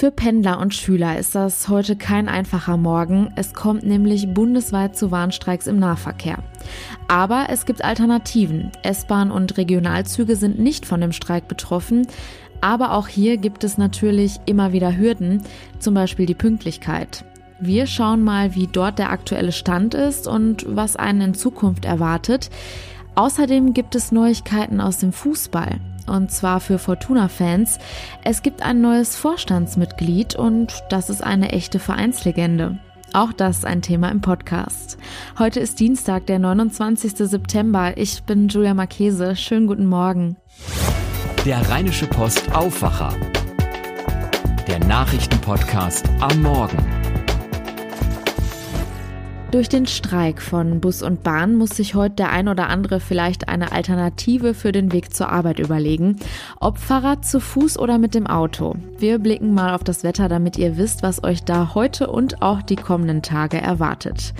Für 0.00 0.10
Pendler 0.10 0.58
und 0.60 0.74
Schüler 0.74 1.18
ist 1.18 1.34
das 1.34 1.68
heute 1.68 1.94
kein 1.94 2.30
einfacher 2.30 2.78
Morgen. 2.78 3.34
Es 3.36 3.52
kommt 3.52 3.82
nämlich 3.82 4.32
bundesweit 4.32 4.96
zu 4.96 5.10
Warnstreiks 5.10 5.66
im 5.66 5.78
Nahverkehr. 5.78 6.38
Aber 7.06 7.48
es 7.50 7.66
gibt 7.66 7.84
Alternativen. 7.84 8.72
S-Bahn 8.82 9.30
und 9.30 9.58
Regionalzüge 9.58 10.36
sind 10.36 10.58
nicht 10.58 10.86
von 10.86 11.02
dem 11.02 11.12
Streik 11.12 11.48
betroffen. 11.48 12.06
Aber 12.62 12.94
auch 12.94 13.08
hier 13.08 13.36
gibt 13.36 13.62
es 13.62 13.76
natürlich 13.76 14.40
immer 14.46 14.72
wieder 14.72 14.96
Hürden, 14.96 15.42
zum 15.80 15.92
Beispiel 15.92 16.24
die 16.24 16.34
Pünktlichkeit. 16.34 17.26
Wir 17.60 17.86
schauen 17.86 18.24
mal, 18.24 18.54
wie 18.54 18.68
dort 18.68 18.98
der 18.98 19.10
aktuelle 19.10 19.52
Stand 19.52 19.92
ist 19.92 20.26
und 20.26 20.64
was 20.66 20.96
einen 20.96 21.20
in 21.20 21.34
Zukunft 21.34 21.84
erwartet. 21.84 22.48
Außerdem 23.16 23.74
gibt 23.74 23.94
es 23.94 24.12
Neuigkeiten 24.12 24.80
aus 24.80 24.96
dem 24.96 25.12
Fußball 25.12 25.78
und 26.10 26.30
zwar 26.30 26.60
für 26.60 26.78
Fortuna-Fans. 26.78 27.78
Es 28.22 28.42
gibt 28.42 28.62
ein 28.62 28.80
neues 28.80 29.16
Vorstandsmitglied 29.16 30.34
und 30.34 30.74
das 30.90 31.08
ist 31.08 31.24
eine 31.24 31.52
echte 31.52 31.78
Vereinslegende. 31.78 32.78
Auch 33.12 33.32
das 33.32 33.64
ein 33.64 33.82
Thema 33.82 34.10
im 34.10 34.20
Podcast. 34.20 34.96
Heute 35.38 35.58
ist 35.58 35.80
Dienstag, 35.80 36.26
der 36.26 36.38
29. 36.38 37.16
September. 37.16 37.96
Ich 37.96 38.22
bin 38.22 38.48
Julia 38.48 38.74
Marchese. 38.74 39.34
Schönen 39.34 39.66
guten 39.66 39.86
Morgen. 39.86 40.36
Der 41.44 41.68
Rheinische 41.70 42.06
Post 42.06 42.52
Aufwacher. 42.54 43.14
Der 44.68 44.78
Nachrichtenpodcast 44.80 46.08
am 46.20 46.42
Morgen. 46.42 46.99
Durch 49.50 49.68
den 49.68 49.86
Streik 49.86 50.40
von 50.40 50.78
Bus 50.80 51.02
und 51.02 51.24
Bahn 51.24 51.56
muss 51.56 51.70
sich 51.70 51.96
heute 51.96 52.14
der 52.14 52.30
ein 52.30 52.46
oder 52.46 52.68
andere 52.68 53.00
vielleicht 53.00 53.48
eine 53.48 53.72
Alternative 53.72 54.54
für 54.54 54.70
den 54.70 54.92
Weg 54.92 55.12
zur 55.12 55.28
Arbeit 55.28 55.58
überlegen. 55.58 56.20
Ob 56.60 56.78
Fahrrad 56.78 57.24
zu 57.24 57.40
Fuß 57.40 57.76
oder 57.76 57.98
mit 57.98 58.14
dem 58.14 58.28
Auto. 58.28 58.76
Wir 58.98 59.18
blicken 59.18 59.52
mal 59.52 59.74
auf 59.74 59.82
das 59.82 60.04
Wetter, 60.04 60.28
damit 60.28 60.56
ihr 60.56 60.76
wisst, 60.76 61.02
was 61.02 61.24
euch 61.24 61.42
da 61.42 61.74
heute 61.74 62.06
und 62.06 62.42
auch 62.42 62.62
die 62.62 62.76
kommenden 62.76 63.22
Tage 63.22 63.60
erwartet. 63.60 64.34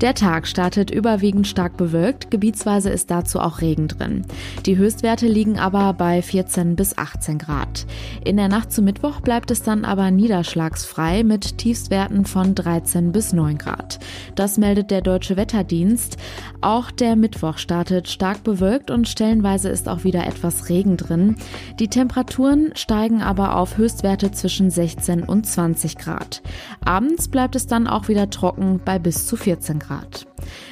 Der 0.00 0.14
Tag 0.14 0.48
startet 0.48 0.90
überwiegend 0.90 1.46
stark 1.46 1.76
bewölkt, 1.76 2.32
gebietsweise 2.32 2.90
ist 2.90 3.12
dazu 3.12 3.38
auch 3.38 3.60
Regen 3.60 3.86
drin. 3.86 4.24
Die 4.64 4.76
Höchstwerte 4.76 5.28
liegen 5.28 5.60
aber 5.60 5.92
bei 5.92 6.22
14 6.22 6.74
bis 6.74 6.98
18 6.98 7.38
Grad. 7.38 7.86
In 8.24 8.36
der 8.36 8.48
Nacht 8.48 8.72
zu 8.72 8.82
Mittwoch 8.82 9.20
bleibt 9.20 9.52
es 9.52 9.62
dann 9.62 9.84
aber 9.84 10.10
niederschlagsfrei 10.10 11.22
mit 11.22 11.58
Tiefstwerten 11.58 12.24
von 12.24 12.56
13 12.56 13.12
bis 13.12 13.32
9 13.32 13.58
Grad. 13.58 14.00
Das 14.34 14.55
meldet 14.58 14.90
der 14.90 15.00
Deutsche 15.00 15.36
Wetterdienst. 15.36 16.16
Auch 16.60 16.90
der 16.90 17.16
Mittwoch 17.16 17.58
startet 17.58 18.08
stark 18.08 18.44
bewölkt 18.44 18.90
und 18.90 19.08
stellenweise 19.08 19.68
ist 19.68 19.88
auch 19.88 20.04
wieder 20.04 20.26
etwas 20.26 20.68
Regen 20.68 20.96
drin. 20.96 21.36
Die 21.78 21.88
Temperaturen 21.88 22.72
steigen 22.74 23.22
aber 23.22 23.56
auf 23.56 23.76
Höchstwerte 23.76 24.32
zwischen 24.32 24.70
16 24.70 25.22
und 25.22 25.46
20 25.46 25.96
Grad. 25.96 26.42
Abends 26.84 27.28
bleibt 27.28 27.56
es 27.56 27.66
dann 27.66 27.86
auch 27.86 28.08
wieder 28.08 28.30
trocken 28.30 28.80
bei 28.84 28.98
bis 28.98 29.26
zu 29.26 29.36
14 29.36 29.78
Grad. 29.78 30.26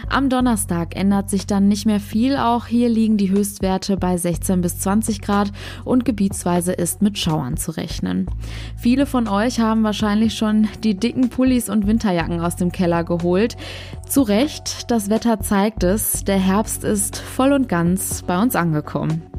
Am 0.08 0.28
Donnerstag 0.28 0.96
ändert 0.96 1.30
sich 1.30 1.46
dann 1.46 1.68
nicht 1.68 1.86
mehr 1.86 2.00
viel. 2.00 2.36
Auch 2.36 2.66
hier 2.66 2.88
liegen 2.88 3.16
die 3.16 3.30
Höchstwerte 3.30 3.96
bei 3.96 4.16
16 4.16 4.60
bis 4.60 4.78
20 4.78 5.20
Grad 5.20 5.52
und 5.84 6.05
gebietsweise 6.05 6.72
ist 6.72 7.02
mit 7.02 7.18
Schauern 7.18 7.56
zu 7.56 7.72
rechnen. 7.72 8.27
Viele 8.77 9.06
von 9.06 9.28
euch 9.28 9.60
haben 9.60 9.82
wahrscheinlich 9.82 10.34
schon 10.34 10.68
die 10.82 10.94
dicken 10.94 11.30
Pullis 11.30 11.68
und 11.68 11.86
Winterjacken 11.86 12.40
aus 12.40 12.56
dem 12.56 12.72
Keller 12.72 13.05
geholt. 13.05 13.56
Zu 14.08 14.22
Recht, 14.22 14.91
das 14.91 15.11
Wetter 15.11 15.41
zeigt 15.41 15.83
es. 15.83 16.25
Der 16.25 16.39
Herbst 16.39 16.84
ist 16.84 17.17
voll 17.17 17.53
und 17.53 17.69
ganz 17.69 18.22
bei 18.22 18.41
uns 18.41 18.55
angekommen. 18.55 19.33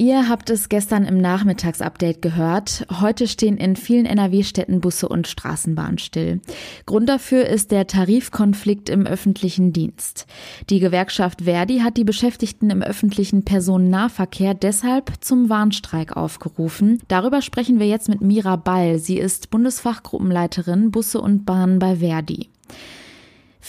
Ihr 0.00 0.28
habt 0.28 0.48
es 0.48 0.68
gestern 0.68 1.04
im 1.04 1.20
Nachmittagsupdate 1.20 2.22
gehört. 2.22 2.86
Heute 3.00 3.26
stehen 3.26 3.56
in 3.56 3.74
vielen 3.74 4.06
NRW-Städten 4.06 4.80
Busse 4.80 5.08
und 5.08 5.26
Straßenbahnen 5.26 5.98
still. 5.98 6.40
Grund 6.86 7.08
dafür 7.08 7.46
ist 7.46 7.72
der 7.72 7.88
Tarifkonflikt 7.88 8.90
im 8.90 9.08
öffentlichen 9.08 9.72
Dienst. 9.72 10.28
Die 10.70 10.78
Gewerkschaft 10.78 11.42
Verdi 11.42 11.80
hat 11.80 11.96
die 11.96 12.04
Beschäftigten 12.04 12.70
im 12.70 12.80
öffentlichen 12.80 13.44
Personennahverkehr 13.44 14.54
deshalb 14.54 15.14
zum 15.20 15.48
Warnstreik 15.48 16.16
aufgerufen. 16.16 17.00
Darüber 17.08 17.42
sprechen 17.42 17.80
wir 17.80 17.88
jetzt 17.88 18.08
mit 18.08 18.20
Mira 18.20 18.54
Ball. 18.54 19.00
Sie 19.00 19.18
ist 19.18 19.50
Bundesfachgruppenleiterin 19.50 20.92
Busse 20.92 21.20
und 21.20 21.44
Bahnen 21.44 21.80
bei 21.80 21.96
Verdi. 21.96 22.50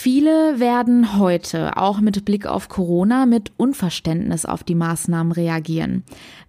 Viele 0.01 0.61
werden 0.61 1.19
heute, 1.19 1.75
auch 1.75 1.99
mit 1.99 2.23
Blick 2.23 2.45
auf 2.45 2.69
Corona, 2.69 3.25
mit 3.25 3.51
Unverständnis 3.57 4.45
auf 4.45 4.63
die 4.63 4.73
Maßnahmen 4.73 5.33
reagieren. 5.33 6.05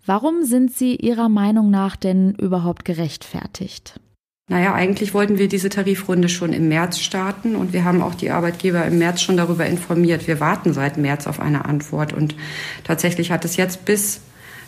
Warum 0.06 0.44
sind 0.44 0.72
sie 0.72 0.94
Ihrer 0.94 1.28
Meinung 1.28 1.68
nach 1.68 1.96
denn 1.96 2.36
überhaupt 2.36 2.84
gerechtfertigt? 2.84 3.98
Naja, 4.48 4.72
eigentlich 4.72 5.14
wollten 5.14 5.38
wir 5.38 5.48
diese 5.48 5.68
Tarifrunde 5.68 6.28
schon 6.28 6.52
im 6.52 6.68
März 6.68 7.00
starten 7.00 7.56
und 7.56 7.72
wir 7.72 7.84
haben 7.84 8.02
auch 8.02 8.14
die 8.14 8.30
Arbeitgeber 8.30 8.84
im 8.84 8.98
März 8.98 9.20
schon 9.20 9.36
darüber 9.36 9.66
informiert. 9.66 10.28
Wir 10.28 10.38
warten 10.38 10.72
seit 10.72 10.96
März 10.96 11.26
auf 11.26 11.40
eine 11.40 11.64
Antwort 11.64 12.12
und 12.12 12.36
tatsächlich 12.84 13.32
hat 13.32 13.44
es 13.44 13.56
jetzt 13.56 13.84
bis 13.84 14.20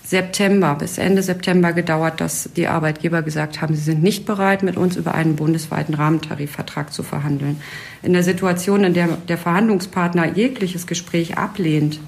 September, 0.05 0.75
bis 0.75 0.99
Ende 0.99 1.23
September 1.23 1.73
gedauert, 1.73 2.21
dass 2.21 2.51
die 2.57 2.67
Arbeitgeber 2.67 3.23
gesagt 3.23 3.61
haben, 3.61 3.75
sie 3.75 3.83
sind 3.83 4.03
nicht 4.03 4.27
bereit, 4.27 4.63
mit 4.63 4.77
uns 4.77 4.97
über 4.97 5.15
einen 5.15 5.37
bundesweiten 5.37 5.95
Rahmentarifvertrag 5.95 6.93
zu 6.93 7.03
verhandeln. 7.03 7.61
In 8.03 8.13
der 8.13 8.23
Situation, 8.23 8.85
in 8.85 8.95
der 8.95 9.09
der 9.29 9.39
Verhandlungspartner 9.39 10.27
jegliches 10.27 10.87
Gespräch 10.87 11.39
ablehnt, 11.39 12.01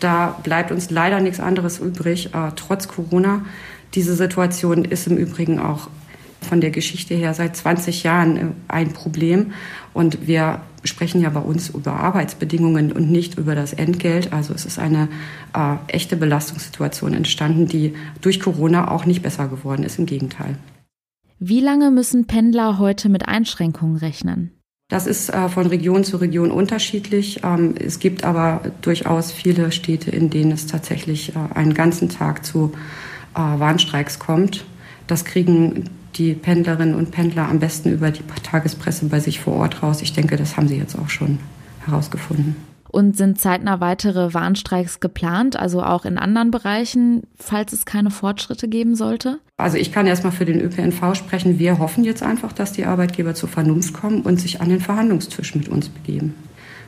da 0.00 0.38
bleibt 0.42 0.70
uns 0.70 0.90
leider 0.90 1.20
nichts 1.20 1.40
anderes 1.40 1.78
übrig, 1.78 2.34
äh, 2.34 2.52
trotz 2.56 2.88
Corona. 2.88 3.42
Diese 3.94 4.14
Situation 4.14 4.84
ist 4.84 5.06
im 5.06 5.16
Übrigen 5.16 5.58
auch 5.58 5.88
von 6.40 6.60
der 6.60 6.70
Geschichte 6.70 7.14
her 7.14 7.34
seit 7.34 7.56
20 7.56 8.02
Jahren 8.02 8.36
äh, 8.36 8.44
ein 8.68 8.92
Problem. 8.92 9.52
Und 9.92 10.26
wir 10.26 10.60
sprechen 10.84 11.20
ja 11.20 11.30
bei 11.30 11.40
uns 11.40 11.70
über 11.70 11.92
Arbeitsbedingungen 11.92 12.92
und 12.92 13.10
nicht 13.10 13.38
über 13.38 13.54
das 13.54 13.72
Entgelt. 13.72 14.32
Also 14.32 14.54
es 14.54 14.64
ist 14.64 14.78
eine 14.78 15.08
äh, 15.54 15.76
echte 15.88 16.16
Belastungssituation 16.16 17.12
entstanden, 17.14 17.66
die 17.66 17.94
durch 18.20 18.40
Corona 18.40 18.90
auch 18.90 19.04
nicht 19.04 19.22
besser 19.22 19.48
geworden 19.48 19.82
ist. 19.82 19.98
Im 19.98 20.06
Gegenteil. 20.06 20.56
Wie 21.38 21.60
lange 21.60 21.90
müssen 21.90 22.26
Pendler 22.26 22.78
heute 22.78 23.08
mit 23.08 23.28
Einschränkungen 23.28 23.96
rechnen? 23.96 24.52
Das 24.90 25.06
ist 25.06 25.30
äh, 25.30 25.48
von 25.48 25.66
Region 25.66 26.02
zu 26.02 26.16
Region 26.16 26.50
unterschiedlich. 26.50 27.42
Ähm, 27.44 27.74
es 27.78 28.00
gibt 28.00 28.24
aber 28.24 28.60
durchaus 28.82 29.30
viele 29.30 29.70
Städte, 29.70 30.10
in 30.10 30.30
denen 30.30 30.50
es 30.50 30.66
tatsächlich 30.66 31.34
äh, 31.34 31.54
einen 31.54 31.74
ganzen 31.74 32.08
Tag 32.08 32.44
zu 32.44 32.72
äh, 33.34 33.38
Warnstreiks 33.38 34.18
kommt. 34.18 34.64
Das 35.06 35.24
kriegen 35.24 35.84
die 36.16 36.34
Pendlerinnen 36.34 36.94
und 36.94 37.10
Pendler 37.10 37.48
am 37.48 37.60
besten 37.60 37.92
über 37.92 38.10
die 38.10 38.22
Tagespresse 38.42 39.06
bei 39.06 39.20
sich 39.20 39.40
vor 39.40 39.54
Ort 39.54 39.82
raus. 39.82 40.02
Ich 40.02 40.12
denke, 40.12 40.36
das 40.36 40.56
haben 40.56 40.68
sie 40.68 40.76
jetzt 40.76 40.98
auch 40.98 41.08
schon 41.08 41.38
herausgefunden. 41.86 42.56
Und 42.88 43.16
sind 43.16 43.40
zeitnah 43.40 43.78
weitere 43.80 44.34
Warnstreiks 44.34 44.98
geplant, 44.98 45.56
also 45.56 45.80
auch 45.80 46.04
in 46.04 46.18
anderen 46.18 46.50
Bereichen, 46.50 47.22
falls 47.36 47.72
es 47.72 47.84
keine 47.86 48.10
Fortschritte 48.10 48.66
geben 48.66 48.96
sollte? 48.96 49.38
Also 49.58 49.76
ich 49.76 49.92
kann 49.92 50.08
erstmal 50.08 50.32
für 50.32 50.44
den 50.44 50.60
ÖPNV 50.60 51.14
sprechen. 51.14 51.60
Wir 51.60 51.78
hoffen 51.78 52.02
jetzt 52.02 52.24
einfach, 52.24 52.52
dass 52.52 52.72
die 52.72 52.86
Arbeitgeber 52.86 53.34
zur 53.34 53.48
Vernunft 53.48 53.94
kommen 53.94 54.22
und 54.22 54.40
sich 54.40 54.60
an 54.60 54.70
den 54.70 54.80
Verhandlungstisch 54.80 55.54
mit 55.54 55.68
uns 55.68 55.88
begeben. 55.88 56.34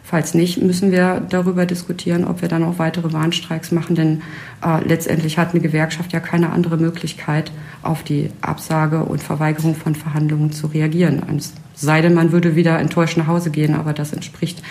Falls 0.04 0.34
nicht, 0.34 0.60
müssen 0.60 0.90
wir 0.90 1.22
darüber 1.28 1.64
diskutieren, 1.64 2.24
ob 2.24 2.42
wir 2.42 2.48
dann 2.48 2.64
auch 2.64 2.78
weitere 2.78 3.12
Warnstreiks 3.12 3.70
machen, 3.70 3.94
denn 3.94 4.22
äh, 4.64 4.86
letztendlich 4.86 5.38
hat 5.38 5.50
eine 5.50 5.60
Gewerkschaft 5.60 6.12
ja 6.12 6.20
keine 6.20 6.50
andere 6.50 6.76
Möglichkeit, 6.76 7.52
auf 7.82 8.02
die 8.02 8.30
Absage 8.40 9.04
und 9.04 9.22
Verweigerung 9.22 9.76
von 9.76 9.94
Verhandlungen 9.94 10.50
zu 10.50 10.66
reagieren. 10.66 11.22
Es 11.36 11.54
sei 11.74 12.00
denn, 12.00 12.14
man 12.14 12.32
würde 12.32 12.56
wieder 12.56 12.78
enttäuscht 12.80 13.16
nach 13.16 13.28
Hause 13.28 13.50
gehen, 13.50 13.74
aber 13.74 13.92
das 13.92 14.12
entspricht, 14.12 14.62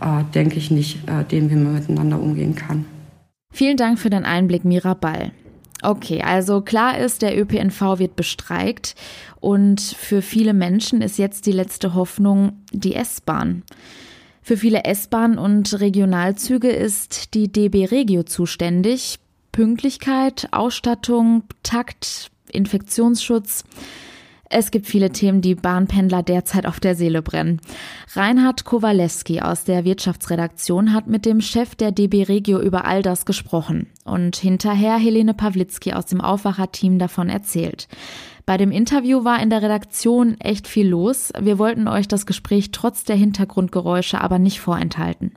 äh, 0.00 0.24
denke 0.34 0.56
ich, 0.56 0.70
nicht 0.70 1.08
äh, 1.08 1.22
dem, 1.24 1.50
wie 1.50 1.56
man 1.56 1.74
miteinander 1.74 2.18
umgehen 2.18 2.54
kann. 2.54 2.86
Vielen 3.52 3.76
Dank 3.76 3.98
für 3.98 4.10
den 4.10 4.24
Einblick, 4.24 4.64
Mira 4.64 4.94
Ball. 4.94 5.32
Okay, 5.82 6.22
also 6.22 6.60
klar 6.60 6.98
ist, 6.98 7.22
der 7.22 7.38
ÖPNV 7.38 7.98
wird 7.98 8.16
bestreikt 8.16 8.96
und 9.38 9.80
für 9.80 10.22
viele 10.22 10.52
Menschen 10.52 11.02
ist 11.02 11.18
jetzt 11.18 11.46
die 11.46 11.52
letzte 11.52 11.94
Hoffnung 11.94 12.64
die 12.72 12.94
S-Bahn. 12.94 13.62
Für 14.48 14.56
viele 14.56 14.84
S-Bahn 14.84 15.36
und 15.36 15.78
Regionalzüge 15.78 16.70
ist 16.70 17.34
die 17.34 17.52
DB 17.52 17.84
Regio 17.84 18.22
zuständig. 18.22 19.18
Pünktlichkeit, 19.52 20.48
Ausstattung, 20.52 21.42
Takt, 21.62 22.30
Infektionsschutz. 22.50 23.64
Es 24.50 24.70
gibt 24.70 24.86
viele 24.86 25.10
Themen, 25.10 25.42
die 25.42 25.54
Bahnpendler 25.54 26.22
derzeit 26.22 26.64
auf 26.64 26.80
der 26.80 26.94
Seele 26.94 27.20
brennen. 27.20 27.60
Reinhard 28.14 28.64
Kowalewski 28.64 29.40
aus 29.40 29.64
der 29.64 29.84
Wirtschaftsredaktion 29.84 30.94
hat 30.94 31.06
mit 31.06 31.26
dem 31.26 31.42
Chef 31.42 31.74
der 31.74 31.92
DB 31.92 32.22
Regio 32.22 32.58
über 32.58 32.86
all 32.86 33.02
das 33.02 33.26
gesprochen 33.26 33.88
und 34.04 34.36
hinterher 34.36 34.96
Helene 34.96 35.34
Pawlitzki 35.34 35.92
aus 35.92 36.06
dem 36.06 36.22
Aufwacherteam 36.22 36.98
davon 36.98 37.28
erzählt. 37.28 37.88
Bei 38.46 38.56
dem 38.56 38.70
Interview 38.70 39.24
war 39.24 39.42
in 39.42 39.50
der 39.50 39.60
Redaktion 39.60 40.40
echt 40.40 40.66
viel 40.66 40.88
los. 40.88 41.30
Wir 41.38 41.58
wollten 41.58 41.86
euch 41.86 42.08
das 42.08 42.24
Gespräch 42.24 42.70
trotz 42.70 43.04
der 43.04 43.16
Hintergrundgeräusche 43.16 44.22
aber 44.22 44.38
nicht 44.38 44.60
vorenthalten. 44.60 45.34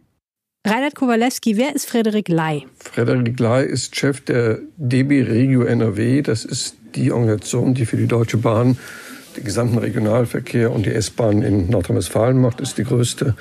Reinhard 0.66 0.96
Kowalewski, 0.96 1.58
wer 1.58 1.76
ist 1.76 1.90
Frederik 1.90 2.30
Ley? 2.30 2.68
Frederik 2.78 3.40
Ley 3.40 3.66
ist 3.66 3.96
Chef 3.98 4.22
der 4.22 4.60
DB 4.78 5.24
Regio 5.24 5.64
NRW. 5.64 6.22
Das 6.22 6.46
ist 6.46 6.78
die 6.96 7.12
Organisation, 7.12 7.74
die 7.74 7.86
für 7.86 7.98
die 7.98 8.08
Deutsche 8.08 8.38
Bahn 8.38 8.78
den 9.38 9.44
gesamten 9.44 9.78
Regionalverkehr 9.78 10.72
und 10.72 10.86
die 10.86 10.92
S-Bahn 10.92 11.42
in 11.42 11.70
Nordrhein-Westfalen 11.70 12.40
macht. 12.40 12.60
Ist 12.60 12.78
die 12.78 12.84
größte 12.84 13.36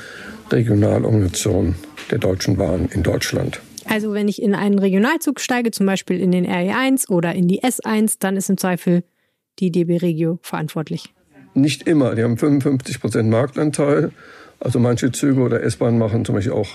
Regionalorganisation 0.50 1.74
der 2.10 2.18
Deutschen 2.18 2.56
Bahn 2.56 2.88
in 2.92 3.02
Deutschland. 3.02 3.60
Also 3.86 4.12
wenn 4.12 4.28
ich 4.28 4.42
in 4.42 4.54
einen 4.54 4.78
Regionalzug 4.78 5.40
steige, 5.40 5.70
zum 5.70 5.86
Beispiel 5.86 6.20
in 6.20 6.30
den 6.30 6.46
RE1 6.46 7.10
oder 7.10 7.34
in 7.34 7.48
die 7.48 7.62
S1, 7.62 8.16
dann 8.20 8.36
ist 8.36 8.50
im 8.50 8.56
Zweifel 8.56 9.02
die 9.58 9.70
DB 9.70 9.98
Regio 9.98 10.38
verantwortlich. 10.42 11.12
Nicht 11.54 11.88
immer. 11.88 12.14
Die 12.14 12.22
haben 12.22 12.38
55 12.38 13.00
Prozent 13.00 13.30
Marktanteil. 13.30 14.12
Also 14.60 14.78
manche 14.78 15.10
Züge 15.10 15.40
oder 15.40 15.62
S-Bahn 15.62 15.98
machen 15.98 16.24
zum 16.24 16.36
Beispiel 16.36 16.52
auch 16.52 16.68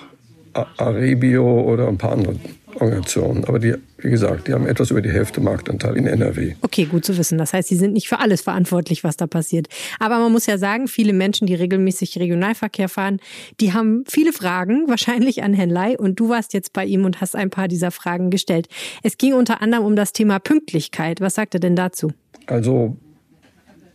Arebio 0.78 1.62
oder 1.62 1.88
ein 1.88 1.98
paar 1.98 2.14
andere 2.14 2.36
Organisationen. 2.76 3.46
Aber 3.46 3.60
die, 3.60 3.76
wie 3.98 4.10
gesagt, 4.10 4.48
die 4.48 4.54
haben 4.54 4.68
etwas 4.68 4.92
über 4.92 5.02
die 5.02 5.12
Hälfte 5.12 5.42
Marktanteil 5.42 5.98
in 5.98 6.08
NRW. 6.08 6.56
Okay, 6.62 6.86
gut 6.86 7.06
zu 7.06 7.18
wissen. 7.18 7.38
Das 7.38 7.54
heißt, 7.54 7.68
sie 7.68 7.76
sind 7.76 7.94
nicht 7.94 8.08
für 8.08 8.20
alles 8.20 8.42
verantwortlich, 8.42 9.04
was 9.04 9.18
da 9.18 9.28
passiert. 9.28 9.68
Aber 10.00 10.20
man 10.20 10.32
muss 10.32 10.46
ja 10.46 10.58
sagen, 10.58 10.88
viele 10.88 11.14
Menschen, 11.14 11.48
die 11.48 11.56
regelmäßig 11.56 12.18
Regionalverkehr 12.18 12.90
fahren, 12.90 13.20
die 13.60 13.74
haben 13.74 14.04
viele 14.08 14.34
Fragen, 14.34 14.86
wahrscheinlich 14.88 15.44
an 15.44 15.54
Herrn 15.54 15.70
Ley. 15.70 15.98
Und 15.98 16.20
du 16.20 16.30
warst 16.30 16.54
jetzt 16.54 16.74
bei 16.74 16.86
ihm 16.86 17.06
und 17.06 17.22
hast 17.22 17.36
ein 17.36 17.50
paar 17.50 17.68
dieser 17.68 17.92
Fragen 17.92 18.30
gestellt. 18.30 18.68
Es 19.04 19.18
ging 19.18 19.34
unter 19.34 19.62
anderem 19.62 19.86
um 19.86 19.96
das 19.96 20.14
Thema 20.14 20.40
Pünktlichkeit. 20.40 21.22
Was 21.22 21.36
sagt 21.36 21.54
er 21.54 21.60
denn 21.60 21.76
dazu? 21.76 22.12
Also 22.48 22.98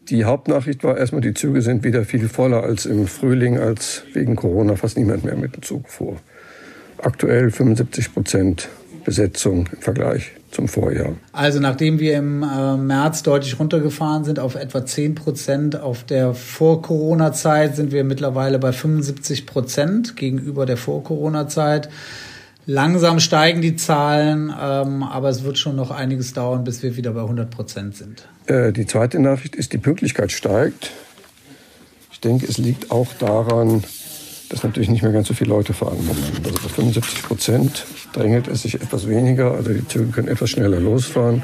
die 0.09 0.25
Hauptnachricht 0.25 0.83
war 0.83 0.97
erstmal, 0.97 1.21
die 1.21 1.35
Züge 1.35 1.63
sind 1.63 1.85
wieder 1.85 2.05
viel 2.05 2.29
voller 2.29 2.65
als 2.65 2.87
im 2.87 3.07
Frühling, 3.07 3.59
als 3.59 4.03
wegen 4.13 4.35
Corona 4.35 4.75
fast 4.75 4.99
niemand 4.99 5.25
mehr 5.25 5.37
mit 5.37 5.55
dem 5.55 5.63
Zug 5.63 5.89
fuhr 5.89 6.17
aktuell 7.05 7.51
75 7.51 8.15
Prozent 8.15 8.69
Besetzung 9.05 9.69
im 9.73 9.81
Vergleich 9.81 10.33
zum 10.51 10.69
Vorjahr. 10.69 11.15
Also 11.33 11.61
nachdem 11.61 11.99
wir 12.01 12.17
im 12.17 12.43
äh, 12.43 12.77
März 12.77 13.23
deutlich 13.23 13.59
runtergefahren 13.59 14.25
sind 14.25 14.39
auf 14.39 14.55
etwa 14.55 14.85
10 14.85 15.15
Prozent 15.15 15.81
auf 15.81 16.05
der 16.05 16.35
Vor-Corona-Zeit, 16.35 17.77
sind 17.77 17.93
wir 17.93 18.05
mittlerweile 18.05 18.59
bei 18.59 18.73
75 18.73 19.47
Prozent 19.47 20.17
gegenüber 20.17 20.67
der 20.67 20.77
Vor-Corona-Zeit. 20.77 21.89
Langsam 22.67 23.21
steigen 23.21 23.63
die 23.63 23.77
Zahlen, 23.77 24.53
ähm, 24.61 25.03
aber 25.03 25.29
es 25.29 25.45
wird 25.45 25.59
schon 25.59 25.77
noch 25.77 25.91
einiges 25.91 26.35
dauern, 26.35 26.63
bis 26.65 26.83
wir 26.83 26.97
wieder 26.97 27.13
bei 27.13 27.23
100 27.23 27.51
Prozent 27.51 27.97
sind. 27.97 28.29
Äh, 28.47 28.73
die 28.73 28.87
zweite 28.87 29.19
Nachricht 29.19 29.57
ist, 29.57 29.73
die 29.73 29.79
Pünktlichkeit 29.79 30.31
steigt. 30.31 30.91
Ich 32.13 32.21
denke, 32.21 32.47
es 32.47 32.59
liegt 32.59 32.91
auch 32.91 33.09
daran, 33.19 33.83
dass 34.51 34.65
natürlich 34.65 34.91
nicht 34.91 35.03
mehr 35.03 35.13
ganz 35.13 35.29
so 35.29 35.35
viele 35.35 35.51
Leute 35.51 35.73
fahren 35.73 36.05
momentan. 36.05 36.45
Also 36.45 36.59
bei 36.63 36.69
75 36.69 37.23
Prozent 37.23 37.87
drängelt 38.13 38.49
es 38.49 38.63
sich 38.63 38.75
etwas 38.75 39.09
weniger, 39.09 39.53
also 39.53 39.73
die 39.73 39.87
Züge 39.87 40.07
können 40.07 40.29
etwas 40.29 40.51
schneller 40.51 40.81
losfahren. 40.81 41.43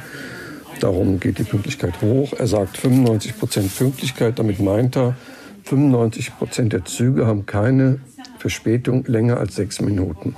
Darum 0.81 1.21
geht 1.21 1.39
die 1.39 1.45
Pünktlichkeit 1.45 2.03
hoch. 2.03 2.35
Er 2.37 2.49
sagt 2.49 2.77
95 2.77 3.39
Prozent 3.39 3.75
Pünktlichkeit, 3.75 4.39
damit 4.39 4.61
meint 4.61 4.97
er, 4.97 5.17
95 5.65 6.37
Prozent 6.37 6.73
der 6.73 6.85
Züge 6.85 7.27
haben 7.27 7.47
keine 7.47 8.01
Verspätung 8.39 9.05
länger 9.07 9.39
als 9.39 9.55
sechs 9.55 9.81
Minuten. 9.81 10.35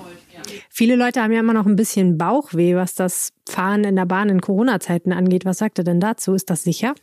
Viele 0.69 0.95
Leute 0.95 1.23
haben 1.23 1.33
ja 1.33 1.41
immer 1.41 1.55
noch 1.55 1.67
ein 1.67 1.77
bisschen 1.77 2.19
Bauchweh, 2.19 2.77
was 2.77 2.95
das 2.95 3.33
Fahren 3.49 3.85
in 3.85 3.97
der 3.97 4.07
Bahn 4.07 4.29
in 4.29 4.41
Corona-Zeiten 4.41 5.13
angeht. 5.13 5.45
Was 5.45 5.59
sagt 5.59 5.79
er 5.79 5.85
denn 5.85 6.01
dazu? 6.01 6.35
Ist 6.35 6.51
das 6.51 6.63
sicher? 6.63 6.95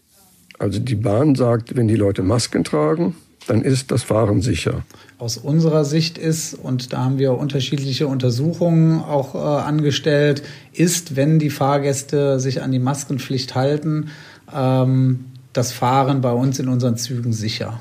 Also 0.57 0.79
die 0.79 0.95
Bahn 0.95 1.35
sagt, 1.35 1.75
wenn 1.75 1.88
die 1.88 1.95
Leute 1.95 2.23
Masken 2.23 2.63
tragen, 2.63 3.15
dann 3.47 3.62
ist 3.62 3.92
das 3.92 4.03
Fahren 4.03 4.42
sicher. 4.42 4.83
Aus 5.18 5.38
unserer 5.38 5.86
Sicht 5.86 6.18
ist, 6.18 6.56
und 6.56 6.94
da 6.94 7.03
haben 7.03 7.19
wir 7.19 7.33
unterschiedliche 7.38 8.07
Untersuchungen 8.07 9.00
auch 9.01 9.36
äh, 9.36 9.38
angestellt, 9.38 10.44
ist, 10.74 11.15
wenn 11.15 11.39
die 11.39 11.50
Fahrgäste 11.50 12.39
sich 12.39 12.62
an 12.62 12.71
die 12.71 12.80
Maskenpflicht 12.80 13.56
halten, 13.56 14.09
ähm, 14.53 15.25
das 15.53 15.71
Fahren 15.71 16.21
bei 16.21 16.31
uns 16.31 16.59
in 16.59 16.68
unseren 16.68 16.97
Zügen 16.97 17.33
sicher. 17.33 17.80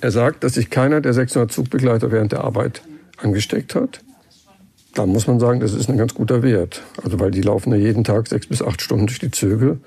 Er 0.00 0.10
sagt, 0.10 0.44
dass 0.44 0.54
sich 0.54 0.68
keiner 0.68 1.00
der 1.00 1.14
600 1.14 1.50
Zugbegleiter 1.50 2.12
während 2.12 2.32
der 2.32 2.44
Arbeit 2.44 2.82
angesteckt 3.16 3.74
hat. 3.74 4.00
Da 4.92 5.06
muss 5.06 5.26
man 5.26 5.40
sagen, 5.40 5.60
das 5.60 5.72
ist 5.72 5.88
ein 5.88 5.96
ganz 5.96 6.14
guter 6.14 6.42
Wert. 6.42 6.82
Also 7.02 7.18
weil 7.18 7.30
die 7.30 7.40
laufen 7.40 7.72
ja 7.72 7.78
jeden 7.78 8.04
Tag 8.04 8.28
sechs 8.28 8.46
bis 8.46 8.62
acht 8.62 8.82
Stunden 8.82 9.06
durch 9.06 9.18
die 9.18 9.30
Züge. 9.30 9.78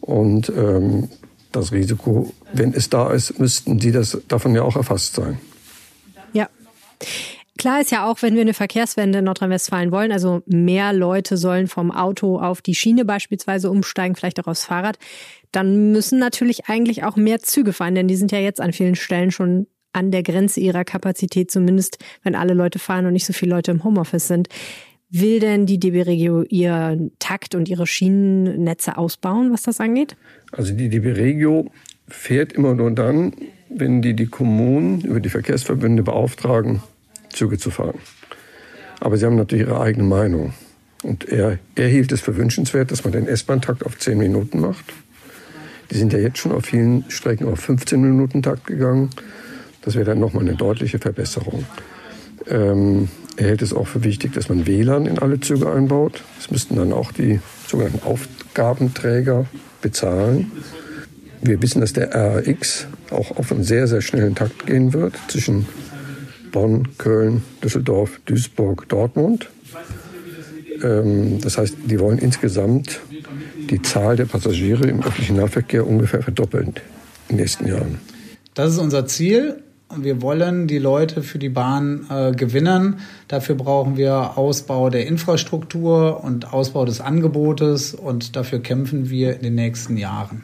Und 0.00 0.50
ähm, 0.50 1.08
das 1.56 1.72
Risiko, 1.72 2.32
wenn 2.52 2.72
es 2.74 2.90
da 2.90 3.10
ist, 3.12 3.38
müssten 3.38 3.78
die 3.78 3.92
das 3.92 4.18
davon 4.28 4.54
ja 4.54 4.62
auch 4.62 4.76
erfasst 4.76 5.14
sein. 5.14 5.38
Ja. 6.32 6.48
Klar 7.56 7.80
ist 7.80 7.92
ja 7.92 8.06
auch, 8.06 8.22
wenn 8.22 8.34
wir 8.34 8.42
eine 8.42 8.54
Verkehrswende 8.54 9.20
in 9.20 9.24
Nordrhein-Westfalen 9.24 9.92
wollen, 9.92 10.12
also 10.12 10.42
mehr 10.46 10.92
Leute 10.92 11.36
sollen 11.36 11.68
vom 11.68 11.92
Auto 11.92 12.38
auf 12.38 12.62
die 12.62 12.74
Schiene 12.74 13.04
beispielsweise 13.04 13.70
umsteigen, 13.70 14.16
vielleicht 14.16 14.40
auch 14.40 14.48
aufs 14.48 14.64
Fahrrad, 14.64 14.98
dann 15.52 15.92
müssen 15.92 16.18
natürlich 16.18 16.68
eigentlich 16.68 17.04
auch 17.04 17.16
mehr 17.16 17.40
Züge 17.40 17.72
fahren, 17.72 17.94
denn 17.94 18.08
die 18.08 18.16
sind 18.16 18.32
ja 18.32 18.38
jetzt 18.38 18.60
an 18.60 18.72
vielen 18.72 18.96
Stellen 18.96 19.30
schon 19.30 19.68
an 19.92 20.10
der 20.10 20.24
Grenze 20.24 20.58
ihrer 20.58 20.84
Kapazität, 20.84 21.50
zumindest 21.50 21.98
wenn 22.24 22.34
alle 22.34 22.54
Leute 22.54 22.80
fahren 22.80 23.06
und 23.06 23.12
nicht 23.12 23.26
so 23.26 23.32
viele 23.32 23.54
Leute 23.54 23.70
im 23.70 23.84
Homeoffice 23.84 24.26
sind. 24.26 24.48
Will 25.16 25.38
denn 25.38 25.64
die 25.64 25.78
DB 25.78 26.02
Regio 26.02 26.42
ihren 26.42 27.12
Takt 27.20 27.54
und 27.54 27.68
ihre 27.68 27.86
Schienennetze 27.86 28.98
ausbauen, 28.98 29.52
was 29.52 29.62
das 29.62 29.78
angeht? 29.78 30.16
Also 30.50 30.74
die 30.74 30.88
DB 30.88 31.12
Regio 31.12 31.70
fährt 32.08 32.52
immer 32.52 32.74
nur 32.74 32.90
dann, 32.90 33.32
wenn 33.68 34.02
die 34.02 34.14
die 34.14 34.26
Kommunen 34.26 35.02
über 35.02 35.20
die 35.20 35.28
Verkehrsverbünde 35.28 36.02
beauftragen, 36.02 36.82
Züge 37.28 37.58
zu 37.58 37.70
fahren. 37.70 38.00
Aber 38.98 39.16
sie 39.16 39.24
haben 39.24 39.36
natürlich 39.36 39.68
ihre 39.68 39.80
eigene 39.80 40.02
Meinung. 40.02 40.52
Und 41.04 41.28
er, 41.28 41.60
er 41.76 41.86
hielt 41.86 42.10
es 42.10 42.20
für 42.20 42.36
wünschenswert, 42.36 42.90
dass 42.90 43.04
man 43.04 43.12
den 43.12 43.28
S-Bahn-Takt 43.28 43.86
auf 43.86 43.96
10 43.96 44.18
Minuten 44.18 44.58
macht. 44.58 44.84
Die 45.92 45.96
sind 45.96 46.12
ja 46.12 46.18
jetzt 46.18 46.38
schon 46.38 46.50
auf 46.50 46.64
vielen 46.64 47.08
Strecken 47.08 47.46
auf 47.46 47.60
15 47.60 48.00
Minuten 48.00 48.42
Takt 48.42 48.66
gegangen. 48.66 49.10
Das 49.82 49.94
wäre 49.94 50.06
dann 50.06 50.18
nochmal 50.18 50.42
eine 50.42 50.56
deutliche 50.56 50.98
Verbesserung. 50.98 51.64
Ähm, 52.48 53.08
er 53.36 53.48
hält 53.48 53.62
es 53.62 53.72
auch 53.72 53.86
für 53.86 54.04
wichtig, 54.04 54.32
dass 54.32 54.48
man 54.48 54.66
WLAN 54.66 55.06
in 55.06 55.18
alle 55.18 55.40
Züge 55.40 55.70
einbaut. 55.70 56.22
Das 56.36 56.50
müssten 56.50 56.76
dann 56.76 56.92
auch 56.92 57.12
die 57.12 57.40
sogenannten 57.66 58.06
Aufgabenträger 58.06 59.46
bezahlen. 59.82 60.52
Wir 61.42 61.60
wissen, 61.60 61.80
dass 61.80 61.92
der 61.92 62.14
RX 62.14 62.86
auch 63.10 63.36
auf 63.36 63.52
einen 63.52 63.64
sehr, 63.64 63.86
sehr 63.86 64.00
schnellen 64.00 64.34
Takt 64.34 64.66
gehen 64.66 64.92
wird 64.92 65.14
zwischen 65.28 65.66
Bonn, 66.52 66.96
Köln, 66.96 67.42
Düsseldorf, 67.62 68.20
Duisburg, 68.24 68.88
Dortmund. 68.88 69.50
Ähm, 70.82 71.40
das 71.40 71.58
heißt, 71.58 71.76
die 71.84 71.98
wollen 71.98 72.18
insgesamt 72.18 73.00
die 73.70 73.82
Zahl 73.82 74.16
der 74.16 74.26
Passagiere 74.26 74.86
im 74.86 75.00
öffentlichen 75.00 75.36
Nahverkehr 75.36 75.86
ungefähr 75.86 76.22
verdoppeln 76.22 76.74
in 77.28 77.36
den 77.36 77.36
nächsten 77.38 77.66
Jahren. 77.66 77.98
Das 78.54 78.72
ist 78.72 78.78
unser 78.78 79.06
Ziel 79.06 79.62
wir 79.98 80.22
wollen 80.22 80.66
die 80.66 80.78
Leute 80.78 81.22
für 81.22 81.38
die 81.38 81.48
Bahn 81.48 82.06
äh, 82.10 82.32
gewinnen. 82.32 83.00
Dafür 83.28 83.54
brauchen 83.54 83.96
wir 83.96 84.36
Ausbau 84.36 84.90
der 84.90 85.06
Infrastruktur 85.06 86.22
und 86.22 86.52
Ausbau 86.52 86.84
des 86.84 87.00
Angebotes 87.00 87.94
und 87.94 88.36
dafür 88.36 88.60
kämpfen 88.60 89.10
wir 89.10 89.36
in 89.36 89.42
den 89.42 89.54
nächsten 89.54 89.96
Jahren. 89.96 90.42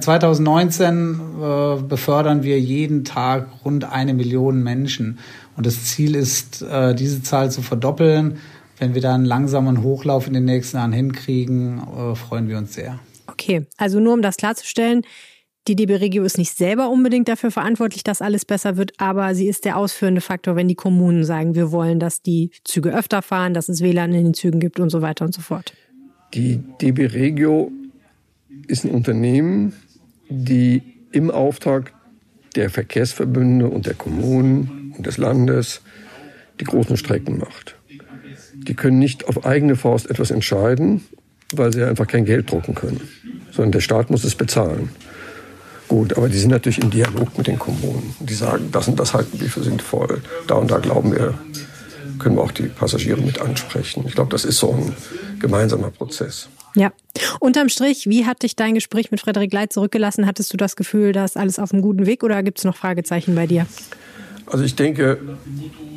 2019 0.00 1.20
äh, 1.40 1.82
befördern 1.82 2.42
wir 2.42 2.60
jeden 2.60 3.04
Tag 3.04 3.48
rund 3.64 3.84
eine 3.84 4.12
Million 4.12 4.62
Menschen 4.62 5.18
und 5.56 5.66
das 5.66 5.84
Ziel 5.84 6.14
ist, 6.14 6.62
äh, 6.62 6.94
diese 6.94 7.22
Zahl 7.22 7.50
zu 7.50 7.62
verdoppeln. 7.62 8.38
Wenn 8.78 8.94
wir 8.94 9.02
da 9.02 9.14
einen 9.14 9.24
langsamen 9.24 9.82
Hochlauf 9.82 10.26
in 10.26 10.32
den 10.32 10.44
nächsten 10.44 10.78
Jahren 10.78 10.92
hinkriegen, 10.92 11.78
äh, 11.78 12.14
freuen 12.16 12.48
wir 12.48 12.58
uns 12.58 12.74
sehr. 12.74 12.98
Okay, 13.26 13.66
also 13.76 14.00
nur 14.00 14.14
um 14.14 14.22
das 14.22 14.36
klarzustellen, 14.36 15.02
die 15.66 15.76
DB 15.76 15.96
Regio 15.96 16.24
ist 16.24 16.36
nicht 16.36 16.56
selber 16.56 16.90
unbedingt 16.90 17.28
dafür 17.28 17.50
verantwortlich, 17.50 18.04
dass 18.04 18.20
alles 18.20 18.44
besser 18.44 18.76
wird, 18.76 18.92
aber 18.98 19.34
sie 19.34 19.48
ist 19.48 19.64
der 19.64 19.76
ausführende 19.76 20.20
Faktor, 20.20 20.56
wenn 20.56 20.68
die 20.68 20.74
Kommunen 20.74 21.24
sagen, 21.24 21.54
wir 21.54 21.72
wollen, 21.72 21.98
dass 21.98 22.20
die 22.20 22.50
Züge 22.64 22.94
öfter 22.94 23.22
fahren, 23.22 23.54
dass 23.54 23.68
es 23.68 23.80
WLAN 23.82 24.12
in 24.12 24.24
den 24.24 24.34
Zügen 24.34 24.60
gibt 24.60 24.78
und 24.78 24.90
so 24.90 25.00
weiter 25.00 25.24
und 25.24 25.34
so 25.34 25.40
fort. 25.40 25.72
Die 26.34 26.60
DB 26.80 27.06
Regio 27.06 27.72
ist 28.66 28.84
ein 28.84 28.90
Unternehmen, 28.90 29.72
die 30.28 30.82
im 31.12 31.30
Auftrag 31.30 31.92
der 32.56 32.70
Verkehrsverbünde 32.70 33.68
und 33.68 33.86
der 33.86 33.94
Kommunen 33.94 34.92
und 34.96 35.06
des 35.06 35.16
Landes 35.16 35.80
die 36.60 36.64
großen 36.64 36.96
Strecken 36.96 37.38
macht. 37.38 37.76
Die 38.54 38.74
können 38.74 38.98
nicht 38.98 39.28
auf 39.28 39.44
eigene 39.44 39.76
Faust 39.76 40.10
etwas 40.10 40.30
entscheiden, 40.30 41.02
weil 41.52 41.72
sie 41.72 41.82
einfach 41.82 42.06
kein 42.06 42.24
Geld 42.24 42.50
drucken 42.50 42.74
können, 42.74 43.00
sondern 43.50 43.72
der 43.72 43.80
Staat 43.80 44.10
muss 44.10 44.24
es 44.24 44.34
bezahlen. 44.34 44.90
Gut, 45.88 46.16
aber 46.16 46.28
die 46.28 46.38
sind 46.38 46.50
natürlich 46.50 46.80
im 46.80 46.90
Dialog 46.90 47.36
mit 47.36 47.46
den 47.46 47.58
Kommunen. 47.58 48.14
Die 48.20 48.34
sagen, 48.34 48.70
das 48.72 48.88
und 48.88 48.98
das 48.98 49.12
halten 49.12 49.40
wir 49.40 49.48
für 49.48 49.62
sinnvoll. 49.62 50.22
Da 50.46 50.54
und 50.54 50.70
da 50.70 50.78
glauben 50.78 51.12
wir, 51.12 51.34
können 52.18 52.36
wir 52.36 52.42
auch 52.42 52.52
die 52.52 52.64
Passagiere 52.64 53.20
mit 53.20 53.40
ansprechen. 53.40 54.04
Ich 54.06 54.14
glaube, 54.14 54.30
das 54.30 54.44
ist 54.44 54.58
so 54.58 54.72
ein 54.72 54.94
gemeinsamer 55.40 55.90
Prozess. 55.90 56.48
Ja. 56.74 56.92
Unterm 57.38 57.68
Strich, 57.68 58.08
wie 58.08 58.26
hat 58.26 58.42
dich 58.42 58.56
dein 58.56 58.74
Gespräch 58.74 59.10
mit 59.10 59.20
Frederik 59.20 59.52
Leit 59.52 59.72
zurückgelassen? 59.72 60.26
Hattest 60.26 60.52
du 60.52 60.56
das 60.56 60.74
Gefühl, 60.74 61.12
da 61.12 61.24
ist 61.24 61.36
alles 61.36 61.58
auf 61.58 61.72
einem 61.72 61.82
guten 61.82 62.06
Weg 62.06 62.24
oder 62.24 62.42
gibt 62.42 62.58
es 62.58 62.64
noch 62.64 62.76
Fragezeichen 62.76 63.34
bei 63.34 63.46
dir? 63.46 63.66
Also 64.46 64.64
ich 64.64 64.74
denke, 64.74 65.18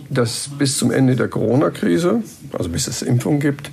dass 0.10 0.50
bis 0.58 0.78
zum 0.78 0.92
Ende 0.92 1.16
der 1.16 1.28
Corona-Krise, 1.28 2.22
also 2.54 2.70
bis 2.70 2.88
es 2.88 3.02
Impfung 3.02 3.40
gibt, 3.40 3.72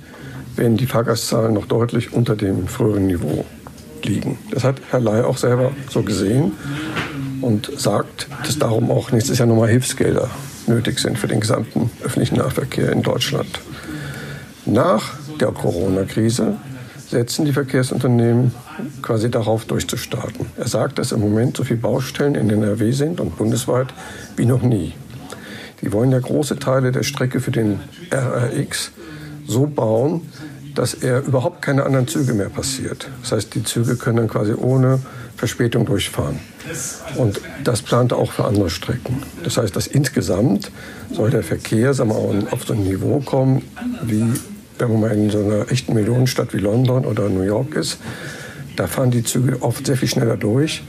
werden 0.55 0.77
die 0.77 0.85
Fahrgastzahlen 0.85 1.53
noch 1.53 1.65
deutlich 1.65 2.13
unter 2.13 2.35
dem 2.35 2.67
früheren 2.67 3.07
Niveau 3.07 3.45
liegen. 4.05 4.37
Das 4.51 4.63
hat 4.63 4.81
Herr 4.89 4.99
Ley 4.99 5.21
auch 5.21 5.37
selber 5.37 5.71
so 5.89 6.03
gesehen 6.03 6.53
und 7.41 7.71
sagt, 7.77 8.27
dass 8.45 8.57
darum 8.57 8.91
auch 8.91 9.11
nächstes 9.11 9.37
Jahr 9.37 9.47
nochmal 9.47 9.69
Hilfsgelder 9.69 10.29
nötig 10.67 10.99
sind 10.99 11.17
für 11.17 11.27
den 11.27 11.39
gesamten 11.39 11.91
öffentlichen 12.03 12.37
Nahverkehr 12.37 12.91
in 12.91 13.01
Deutschland. 13.01 13.59
Nach 14.65 15.13
der 15.39 15.49
Corona-Krise 15.49 16.55
setzen 17.09 17.45
die 17.45 17.53
Verkehrsunternehmen 17.53 18.51
quasi 19.01 19.29
darauf 19.29 19.65
durchzustarten. 19.65 20.47
Er 20.57 20.67
sagt, 20.67 20.97
dass 20.97 21.11
im 21.11 21.19
Moment 21.21 21.57
so 21.57 21.63
viele 21.63 21.79
Baustellen 21.79 22.35
in 22.35 22.49
NRW 22.49 22.91
sind 22.91 23.19
und 23.19 23.37
bundesweit 23.37 23.87
wie 24.35 24.45
noch 24.45 24.61
nie. 24.61 24.93
Die 25.81 25.93
wollen 25.93 26.11
ja 26.11 26.19
große 26.19 26.57
Teile 26.57 26.91
der 26.91 27.03
Strecke 27.03 27.39
für 27.39 27.51
den 27.51 27.79
RRX 28.11 28.91
so 29.47 29.67
bauen, 29.67 30.21
dass 30.75 30.93
er 30.93 31.25
überhaupt 31.25 31.61
keine 31.61 31.83
anderen 31.83 32.07
Züge 32.07 32.33
mehr 32.33 32.49
passiert. 32.49 33.09
Das 33.21 33.31
heißt, 33.31 33.55
die 33.55 33.63
Züge 33.63 33.95
können 33.95 34.17
dann 34.17 34.27
quasi 34.27 34.53
ohne 34.53 34.99
Verspätung 35.37 35.85
durchfahren. 35.85 36.39
Und 37.15 37.41
das 37.63 37.81
plant 37.81 38.11
er 38.11 38.17
auch 38.17 38.31
für 38.31 38.45
andere 38.45 38.69
Strecken. 38.69 39.23
Das 39.43 39.57
heißt, 39.57 39.75
dass 39.75 39.87
insgesamt 39.87 40.71
soll 41.11 41.29
der 41.29 41.43
Verkehr 41.43 41.93
sagen 41.93 42.09
wir, 42.09 42.33
mal, 42.33 42.47
auf 42.51 42.65
so 42.65 42.73
ein 42.73 42.83
Niveau 42.83 43.19
kommen, 43.19 43.61
wie 44.03 44.25
wenn 44.77 44.91
man 44.91 45.01
mal 45.01 45.11
in 45.11 45.29
so 45.29 45.39
einer 45.39 45.71
echten 45.71 45.93
Millionenstadt 45.93 46.53
wie 46.53 46.57
London 46.57 47.05
oder 47.05 47.29
New 47.29 47.43
York 47.43 47.75
ist. 47.75 47.97
Da 48.75 48.87
fahren 48.87 49.11
die 49.11 49.23
Züge 49.23 49.61
oft 49.61 49.85
sehr 49.85 49.95
viel 49.95 50.09
schneller 50.09 50.35
durch, 50.35 50.83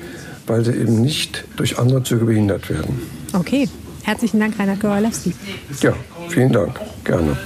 weil 0.47 0.65
sie 0.65 0.73
eben 0.73 1.01
nicht 1.01 1.45
durch 1.57 1.79
andere 1.79 2.03
Züge 2.03 2.25
behindert 2.25 2.69
werden. 2.69 3.01
Okay, 3.33 3.69
herzlichen 4.03 4.41
Dank, 4.41 4.59
Reinhard 4.59 4.81
Kowalewski. 4.81 5.35
Ja, 5.81 5.95
vielen 6.29 6.53
Dank, 6.53 6.81
gerne. 7.05 7.37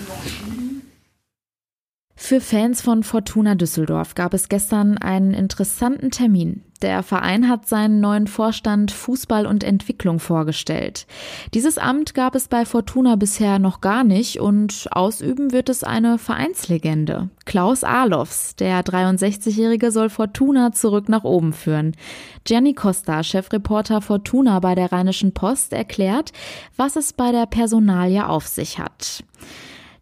Für 2.31 2.41
Fans 2.41 2.81
von 2.81 3.03
Fortuna 3.03 3.57
Düsseldorf 3.57 4.15
gab 4.15 4.35
es 4.35 4.49
gestern 4.49 4.99
einen 4.99 5.35
interessanten 5.35 6.13
Termin. 6.13 6.63
Der 6.81 7.03
Verein 7.03 7.49
hat 7.49 7.67
seinen 7.67 7.99
neuen 7.99 8.29
Vorstand 8.29 8.93
Fußball 8.93 9.47
und 9.47 9.65
Entwicklung 9.65 10.21
vorgestellt. 10.21 11.09
Dieses 11.55 11.77
Amt 11.77 12.15
gab 12.15 12.37
es 12.37 12.47
bei 12.47 12.65
Fortuna 12.65 13.17
bisher 13.17 13.59
noch 13.59 13.81
gar 13.81 14.05
nicht 14.05 14.39
und 14.39 14.87
ausüben 14.93 15.51
wird 15.51 15.69
es 15.71 15.83
eine 15.83 16.19
Vereinslegende. 16.19 17.31
Klaus 17.47 17.83
Alofs, 17.83 18.55
der 18.55 18.85
63-Jährige, 18.85 19.91
soll 19.91 20.09
Fortuna 20.09 20.71
zurück 20.71 21.09
nach 21.09 21.25
oben 21.25 21.53
führen. 21.53 21.97
Gianni 22.45 22.75
Costa, 22.75 23.25
Chefreporter 23.25 24.03
Fortuna 24.03 24.61
bei 24.61 24.77
der 24.77 24.93
Rheinischen 24.93 25.35
Post, 25.35 25.73
erklärt, 25.73 26.31
was 26.77 26.95
es 26.95 27.13
bei 27.13 27.33
der 27.33 27.47
Personalie 27.47 28.25
auf 28.25 28.47
sich 28.47 28.79
hat. 28.79 29.25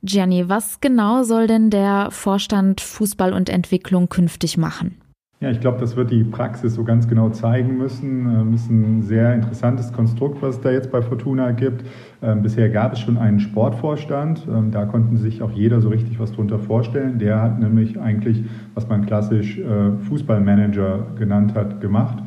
Gianni, 0.02 0.48
was 0.48 0.80
genau 0.80 1.24
soll 1.24 1.46
denn 1.46 1.70
der 1.70 2.08
Vorstand 2.10 2.80
Fußball 2.80 3.32
und 3.32 3.48
Entwicklung 3.48 4.08
künftig 4.08 4.56
machen? 4.56 5.00
Ja, 5.40 5.50
ich 5.50 5.60
glaube, 5.60 5.78
das 5.78 5.94
wird 5.94 6.10
die 6.10 6.24
Praxis 6.24 6.74
so 6.74 6.82
ganz 6.82 7.06
genau 7.06 7.30
zeigen 7.30 7.78
müssen. 7.78 8.54
Es 8.54 8.62
ist 8.62 8.70
ein 8.70 9.02
sehr 9.02 9.34
interessantes 9.34 9.92
Konstrukt, 9.92 10.42
was 10.42 10.56
es 10.56 10.60
da 10.62 10.72
jetzt 10.72 10.90
bei 10.90 11.00
Fortuna 11.00 11.52
gibt. 11.52 11.84
Ähm, 12.22 12.42
bisher 12.42 12.68
gab 12.70 12.94
es 12.94 12.98
schon 12.98 13.16
einen 13.16 13.38
Sportvorstand. 13.38 14.48
Ähm, 14.48 14.72
da 14.72 14.84
konnten 14.84 15.16
sich 15.16 15.40
auch 15.40 15.52
jeder 15.52 15.80
so 15.80 15.90
richtig 15.90 16.18
was 16.18 16.32
drunter 16.32 16.58
vorstellen. 16.58 17.20
Der 17.20 17.40
hat 17.40 17.60
nämlich 17.60 18.00
eigentlich, 18.00 18.44
was 18.74 18.88
man 18.88 19.06
klassisch 19.06 19.58
äh, 19.58 19.92
Fußballmanager 20.08 21.06
genannt 21.16 21.54
hat, 21.54 21.80
gemacht. 21.80 22.18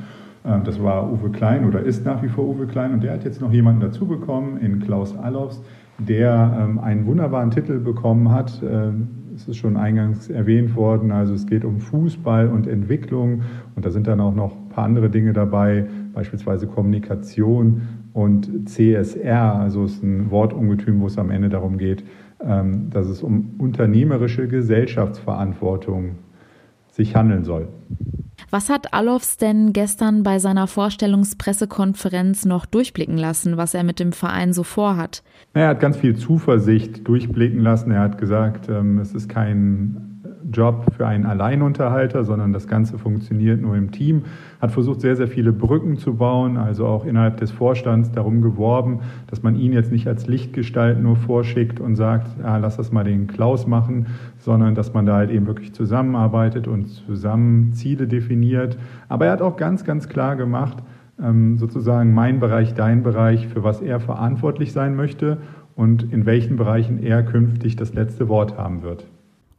Ähm, 0.46 0.64
das 0.64 0.82
war 0.82 1.12
Uwe 1.12 1.32
Klein 1.32 1.66
oder 1.66 1.82
ist 1.82 2.06
nach 2.06 2.24
wie 2.24 2.30
vor 2.30 2.46
Uwe 2.46 2.66
Klein. 2.66 2.94
Und 2.94 3.04
der 3.04 3.12
hat 3.12 3.26
jetzt 3.26 3.42
noch 3.42 3.52
jemanden 3.52 3.82
dazu 3.82 4.06
bekommen 4.06 4.58
in 4.58 4.80
Klaus 4.80 5.18
Allofs 5.18 5.62
der 6.08 6.58
ähm, 6.60 6.80
einen 6.80 7.06
wunderbaren 7.06 7.52
Titel 7.52 7.80
bekommen 7.80 8.32
hat. 8.32 8.62
Ähm, 8.64 9.08
es 9.36 9.48
ist 9.48 9.58
schon 9.58 9.78
eingangs 9.78 10.30
erwähnt 10.30 10.76
worden, 10.76 11.12
also 11.12 11.34
es 11.34 11.48
geht 11.48 11.64
um 11.64 11.80
Fußball 11.80 12.50
und 12.50 12.68
Entwicklung. 12.68 13.42
Und 13.76 13.86
da 13.86 13.90
sind 13.90 14.08
dann 14.08 14.20
auch 14.20 14.36
noch 14.36 14.52
ein 14.52 14.70
paar 14.70 14.84
andere 14.84 15.10
Dinge 15.10 15.34
dabei, 15.34 15.86
beispielsweise 16.14 16.68
Kommunikation 16.68 17.82
und 18.14 18.70
CSR, 18.70 19.56
also 19.56 19.86
es 19.86 19.94
ist 19.94 20.04
ein 20.04 20.32
Wortungetüm, 20.32 21.00
wo 21.00 21.08
es 21.08 21.18
am 21.18 21.30
Ende 21.30 21.50
darum 21.50 21.78
geht, 21.78 22.04
ähm, 22.44 22.90
dass 22.90 23.08
es 23.08 23.24
um 23.24 23.52
unternehmerische 23.58 24.48
Gesellschaftsverantwortung 24.48 26.16
sich 27.04 27.16
handeln 27.16 27.44
soll. 27.44 27.68
Was 28.50 28.70
hat 28.70 28.94
Alofs 28.94 29.38
denn 29.38 29.72
gestern 29.72 30.24
bei 30.24 30.40
seiner 30.40 30.68
Vorstellungspressekonferenz 30.68 32.46
noch 32.46 32.66
durchblicken 32.66 33.18
lassen, 33.18 33.56
was 33.56 33.74
er 33.74 33.84
mit 33.84 34.00
dem 34.00 34.12
Verein 34.12 34.52
so 34.52 34.64
vorhat? 34.64 35.24
Er 35.54 35.70
hat 35.70 35.80
ganz 35.80 35.98
viel 35.98 36.16
Zuversicht 36.18 37.08
durchblicken 37.08 37.62
lassen. 37.62 37.92
Er 37.92 38.02
hat 38.02 38.18
gesagt, 38.18 38.68
ähm, 38.70 39.00
es 39.00 39.14
ist 39.14 39.30
kein 39.30 40.11
Job 40.52 40.86
für 40.96 41.08
einen 41.08 41.26
Alleinunterhalter, 41.26 42.24
sondern 42.24 42.54
das 42.54 42.68
Ganze 42.68 42.98
funktioniert 42.98 43.62
nur 43.62 43.76
im 43.76 43.92
Team. 43.92 44.24
Hat 44.62 44.72
versucht, 44.72 45.02
sehr, 45.02 45.16
sehr 45.16 45.28
viele 45.28 45.52
Brücken 45.52 45.98
zu 45.98 46.16
bauen, 46.16 46.58
also 46.58 46.86
auch 46.86 47.06
innerhalb 47.06 47.38
des 47.38 47.52
Vorstands 47.52 48.12
darum 48.12 48.42
geworben, 48.42 49.00
dass 49.28 49.44
man 49.44 49.56
ihn 49.56 49.74
jetzt 49.74 49.92
nicht 49.92 50.08
als 50.08 50.28
Lichtgestalt 50.28 51.02
nur 51.02 51.16
vorschickt 51.16 51.80
und 51.80 51.96
sagt, 51.96 52.28
ja, 52.42 52.58
lass 52.58 52.78
das 52.78 52.92
mal 52.92 53.04
den 53.04 53.28
Klaus 53.28 53.68
machen, 53.68 54.08
sondern 54.38 54.76
dass 54.76 54.94
man 54.94 55.06
da 55.06 55.16
halt 55.16 55.32
eben 55.32 55.48
wirklich 55.48 55.74
zusammenarbeitet 55.74 56.68
und 56.68 56.88
zusammen 56.88 57.74
Ziele 57.74 58.08
definiert. 58.08 58.78
Aber 59.10 59.26
er 59.26 59.32
hat 59.32 59.42
auch 59.42 59.58
ganz, 59.58 59.84
ganz 59.84 60.10
klar 60.10 60.36
gemacht, 60.36 60.78
ähm, 61.22 61.58
sozusagen 61.58 62.14
mein 62.14 62.40
Bereich, 62.40 62.74
dein 62.74 63.04
Bereich, 63.04 63.48
für 63.48 63.64
was 63.64 63.82
er 63.82 64.00
verantwortlich 64.00 64.72
sein 64.72 64.96
möchte 64.96 65.38
und 65.76 66.12
in 66.12 66.26
welchen 66.26 66.58
Bereichen 66.58 67.02
er 67.02 67.24
künftig 67.24 67.76
das 67.76 67.94
letzte 67.94 68.28
Wort 68.30 68.58
haben 68.58 68.84
wird. 68.84 69.06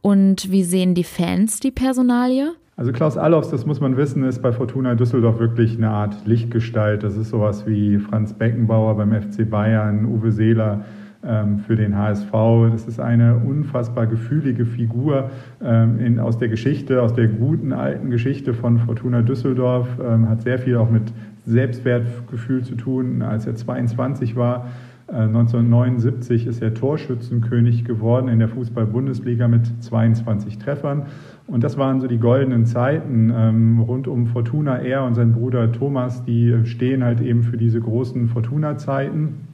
Und 0.03 0.51
wie 0.51 0.63
sehen 0.63 0.95
die 0.95 1.05
Fans 1.05 1.61
die 1.61 1.71
Personalie? 1.71 2.51
Also 2.75 2.91
Klaus 2.91 3.17
Allofs, 3.17 3.51
das 3.51 3.65
muss 3.65 3.79
man 3.79 3.95
wissen, 3.95 4.25
ist 4.25 4.41
bei 4.41 4.51
Fortuna 4.51 4.95
Düsseldorf 4.95 5.39
wirklich 5.39 5.77
eine 5.77 5.91
Art 5.91 6.25
Lichtgestalt. 6.25 7.03
Das 7.03 7.15
ist 7.15 7.29
sowas 7.29 7.65
wie 7.67 7.99
Franz 7.99 8.33
Beckenbauer 8.33 8.97
beim 8.97 9.13
FC 9.13 9.49
Bayern, 9.49 10.05
Uwe 10.05 10.33
Seeler 10.33 10.83
ähm, 11.25 11.59
für 11.59 11.77
den 11.77 11.97
HSV. 11.97 12.31
Das 12.69 12.85
ist 12.85 12.99
eine 12.99 13.37
unfassbar 13.37 14.05
gefühlige 14.05 14.65
Figur 14.65 15.31
ähm, 15.63 15.97
in, 16.01 16.19
aus 16.19 16.37
der 16.37 16.49
Geschichte, 16.49 17.01
aus 17.01 17.13
der 17.13 17.29
guten 17.29 17.71
alten 17.71 18.09
Geschichte 18.09 18.53
von 18.53 18.79
Fortuna 18.79 19.21
Düsseldorf. 19.21 19.87
Ähm, 20.05 20.27
hat 20.27 20.41
sehr 20.41 20.59
viel 20.59 20.75
auch 20.75 20.89
mit 20.89 21.13
Selbstwertgefühl 21.45 22.63
zu 22.63 22.75
tun. 22.75 23.21
Als 23.21 23.47
er 23.47 23.55
22 23.55 24.35
war, 24.35 24.67
1979 25.07 26.45
äh, 26.45 26.49
ist 26.49 26.61
er 26.61 26.73
Torschützenkönig 26.73 27.83
geworden 27.83 28.29
in 28.29 28.39
der 28.39 28.47
Fußball-Bundesliga 28.47 29.47
mit 29.47 29.83
22 29.83 30.57
Treffern. 30.57 31.07
Und 31.45 31.63
das 31.63 31.77
waren 31.77 31.99
so 31.99 32.07
die 32.07 32.19
goldenen 32.19 32.65
Zeiten 32.65 33.31
ähm, 33.35 33.79
rund 33.79 34.07
um 34.07 34.27
Fortuna. 34.27 34.77
Er 34.79 35.03
und 35.03 35.15
sein 35.15 35.33
Bruder 35.33 35.71
Thomas, 35.71 36.23
die 36.23 36.65
stehen 36.65 37.03
halt 37.03 37.19
eben 37.19 37.43
für 37.43 37.57
diese 37.57 37.81
großen 37.81 38.29
Fortuna-Zeiten. 38.29 39.47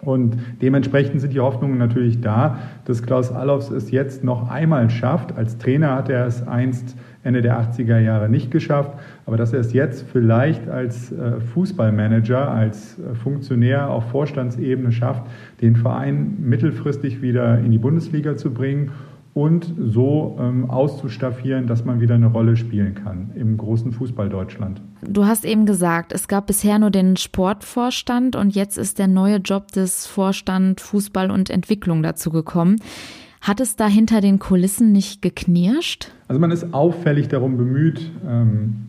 Und 0.00 0.36
dementsprechend 0.60 1.20
sind 1.20 1.32
die 1.32 1.40
Hoffnungen 1.40 1.78
natürlich 1.78 2.20
da, 2.20 2.58
dass 2.84 3.02
Klaus 3.02 3.32
Allofs 3.32 3.70
es 3.70 3.90
jetzt 3.90 4.22
noch 4.22 4.50
einmal 4.50 4.90
schafft. 4.90 5.36
Als 5.36 5.58
Trainer 5.58 5.94
hat 5.94 6.08
er 6.08 6.26
es 6.26 6.46
einst 6.46 6.96
Ende 7.22 7.40
der 7.40 7.58
80er 7.58 7.98
Jahre 7.98 8.28
nicht 8.28 8.50
geschafft, 8.50 8.92
aber 9.26 9.36
dass 9.36 9.52
er 9.52 9.60
es 9.60 9.72
jetzt 9.72 10.06
vielleicht 10.12 10.68
als 10.68 11.12
äh, 11.12 11.40
Fußballmanager, 11.40 12.50
als 12.50 12.98
äh, 12.98 13.14
Funktionär 13.14 13.88
auf 13.90 14.10
Vorstandsebene 14.10 14.92
schafft, 14.92 15.24
den 15.60 15.76
Verein 15.76 16.36
mittelfristig 16.40 17.22
wieder 17.22 17.58
in 17.58 17.70
die 17.70 17.78
Bundesliga 17.78 18.36
zu 18.36 18.52
bringen 18.52 18.92
und 19.34 19.74
so 19.78 20.38
ähm, 20.40 20.70
auszustaffieren, 20.70 21.66
dass 21.66 21.84
man 21.84 22.00
wieder 22.00 22.14
eine 22.14 22.26
Rolle 22.26 22.56
spielen 22.56 22.94
kann 22.94 23.32
im 23.34 23.56
großen 23.56 23.92
Fußball 23.92 24.28
Deutschland. 24.28 24.80
Du 25.06 25.26
hast 25.26 25.44
eben 25.44 25.66
gesagt, 25.66 26.12
es 26.12 26.28
gab 26.28 26.46
bisher 26.46 26.78
nur 26.78 26.90
den 26.90 27.16
Sportvorstand 27.16 28.36
und 28.36 28.54
jetzt 28.54 28.78
ist 28.78 29.00
der 29.00 29.08
neue 29.08 29.36
Job 29.38 29.72
des 29.72 30.06
Vorstand 30.06 30.80
Fußball 30.80 31.32
und 31.32 31.50
Entwicklung 31.50 32.02
dazu 32.02 32.30
gekommen. 32.30 32.76
Hat 33.40 33.60
es 33.60 33.76
da 33.76 33.88
hinter 33.88 34.20
den 34.20 34.38
Kulissen 34.38 34.92
nicht 34.92 35.20
geknirscht? 35.20 36.12
Also 36.28 36.40
man 36.40 36.52
ist 36.52 36.72
auffällig 36.72 37.28
darum 37.28 37.58
bemüht, 37.58 38.10
ähm, 38.26 38.86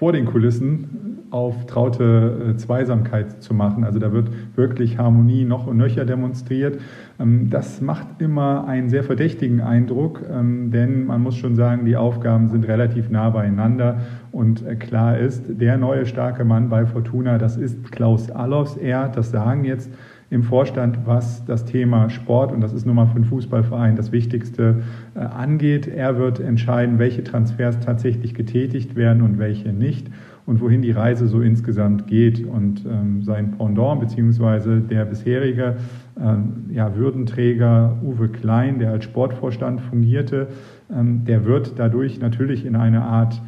vor 0.00 0.12
den 0.12 0.24
Kulissen 0.24 1.26
auf 1.30 1.66
traute 1.66 2.54
äh, 2.54 2.56
Zweisamkeit 2.56 3.42
zu 3.42 3.52
machen. 3.52 3.84
Also 3.84 3.98
da 3.98 4.12
wird 4.12 4.30
wirklich 4.56 4.96
Harmonie 4.96 5.44
noch 5.44 5.66
und 5.66 5.76
nöcher 5.76 6.06
demonstriert. 6.06 6.80
Ähm, 7.20 7.50
das 7.50 7.82
macht 7.82 8.06
immer 8.18 8.66
einen 8.66 8.88
sehr 8.88 9.04
verdächtigen 9.04 9.60
Eindruck, 9.60 10.22
ähm, 10.32 10.70
denn 10.70 11.04
man 11.04 11.22
muss 11.22 11.36
schon 11.36 11.54
sagen, 11.54 11.84
die 11.84 11.98
Aufgaben 11.98 12.48
sind 12.48 12.66
relativ 12.66 13.10
nah 13.10 13.28
beieinander. 13.28 13.98
Und 14.32 14.66
äh, 14.66 14.74
klar 14.74 15.18
ist, 15.18 15.44
der 15.48 15.76
neue 15.76 16.06
starke 16.06 16.46
Mann 16.46 16.70
bei 16.70 16.86
Fortuna, 16.86 17.36
das 17.36 17.58
ist 17.58 17.92
Klaus 17.92 18.30
Allofs. 18.30 18.78
Er, 18.78 19.06
das 19.08 19.30
sagen 19.30 19.64
jetzt 19.64 19.90
im 20.30 20.44
Vorstand, 20.44 21.00
was 21.06 21.44
das 21.44 21.64
Thema 21.64 22.08
Sport, 22.08 22.52
und 22.52 22.60
das 22.60 22.72
ist 22.72 22.86
nun 22.86 22.94
mal 22.94 23.06
für 23.06 23.16
einen 23.16 23.24
Fußballverein 23.24 23.96
das 23.96 24.12
Wichtigste, 24.12 24.82
äh, 25.14 25.18
angeht. 25.18 25.88
Er 25.88 26.18
wird 26.18 26.38
entscheiden, 26.38 27.00
welche 27.00 27.24
Transfers 27.24 27.80
tatsächlich 27.80 28.34
getätigt 28.34 28.94
werden 28.94 29.22
und 29.22 29.38
welche 29.38 29.72
nicht 29.72 30.06
und 30.46 30.60
wohin 30.60 30.82
die 30.82 30.92
Reise 30.92 31.26
so 31.26 31.40
insgesamt 31.40 32.06
geht. 32.06 32.46
Und 32.46 32.86
ähm, 32.86 33.22
sein 33.22 33.56
Pendant 33.58 34.00
beziehungsweise 34.00 34.80
der 34.80 35.04
bisherige 35.04 35.76
ähm, 36.20 36.66
ja, 36.70 36.94
Würdenträger 36.94 37.98
Uwe 38.02 38.28
Klein, 38.28 38.78
der 38.78 38.92
als 38.92 39.04
Sportvorstand 39.04 39.80
fungierte, 39.80 40.46
ähm, 40.92 41.24
der 41.24 41.44
wird 41.44 41.74
dadurch 41.76 42.20
natürlich 42.20 42.64
in 42.64 42.76
eine 42.76 43.02
Art 43.02 43.42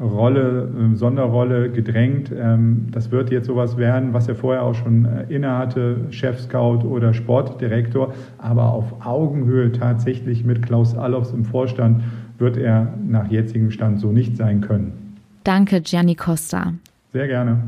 Rolle, 0.00 0.68
äh, 0.92 0.96
Sonderrolle 0.96 1.70
gedrängt. 1.70 2.30
Ähm, 2.36 2.88
das 2.90 3.10
wird 3.10 3.30
jetzt 3.30 3.46
sowas 3.46 3.76
werden, 3.76 4.12
was 4.12 4.28
er 4.28 4.34
vorher 4.34 4.62
auch 4.62 4.74
schon 4.74 5.06
äh, 5.06 5.34
innehatte, 5.34 6.06
Chef-Scout 6.10 6.86
oder 6.86 7.14
Sportdirektor, 7.14 8.12
aber 8.38 8.72
auf 8.72 9.06
Augenhöhe 9.06 9.72
tatsächlich 9.72 10.44
mit 10.44 10.62
Klaus 10.62 10.96
Allofs 10.96 11.32
im 11.32 11.44
Vorstand 11.44 12.02
wird 12.38 12.58
er 12.58 12.92
nach 13.06 13.30
jetzigem 13.30 13.70
Stand 13.70 14.00
so 14.00 14.12
nicht 14.12 14.36
sein 14.36 14.60
können. 14.60 15.16
Danke, 15.44 15.80
Gianni 15.80 16.14
Costa. 16.14 16.74
Sehr 17.12 17.28
gerne. 17.28 17.62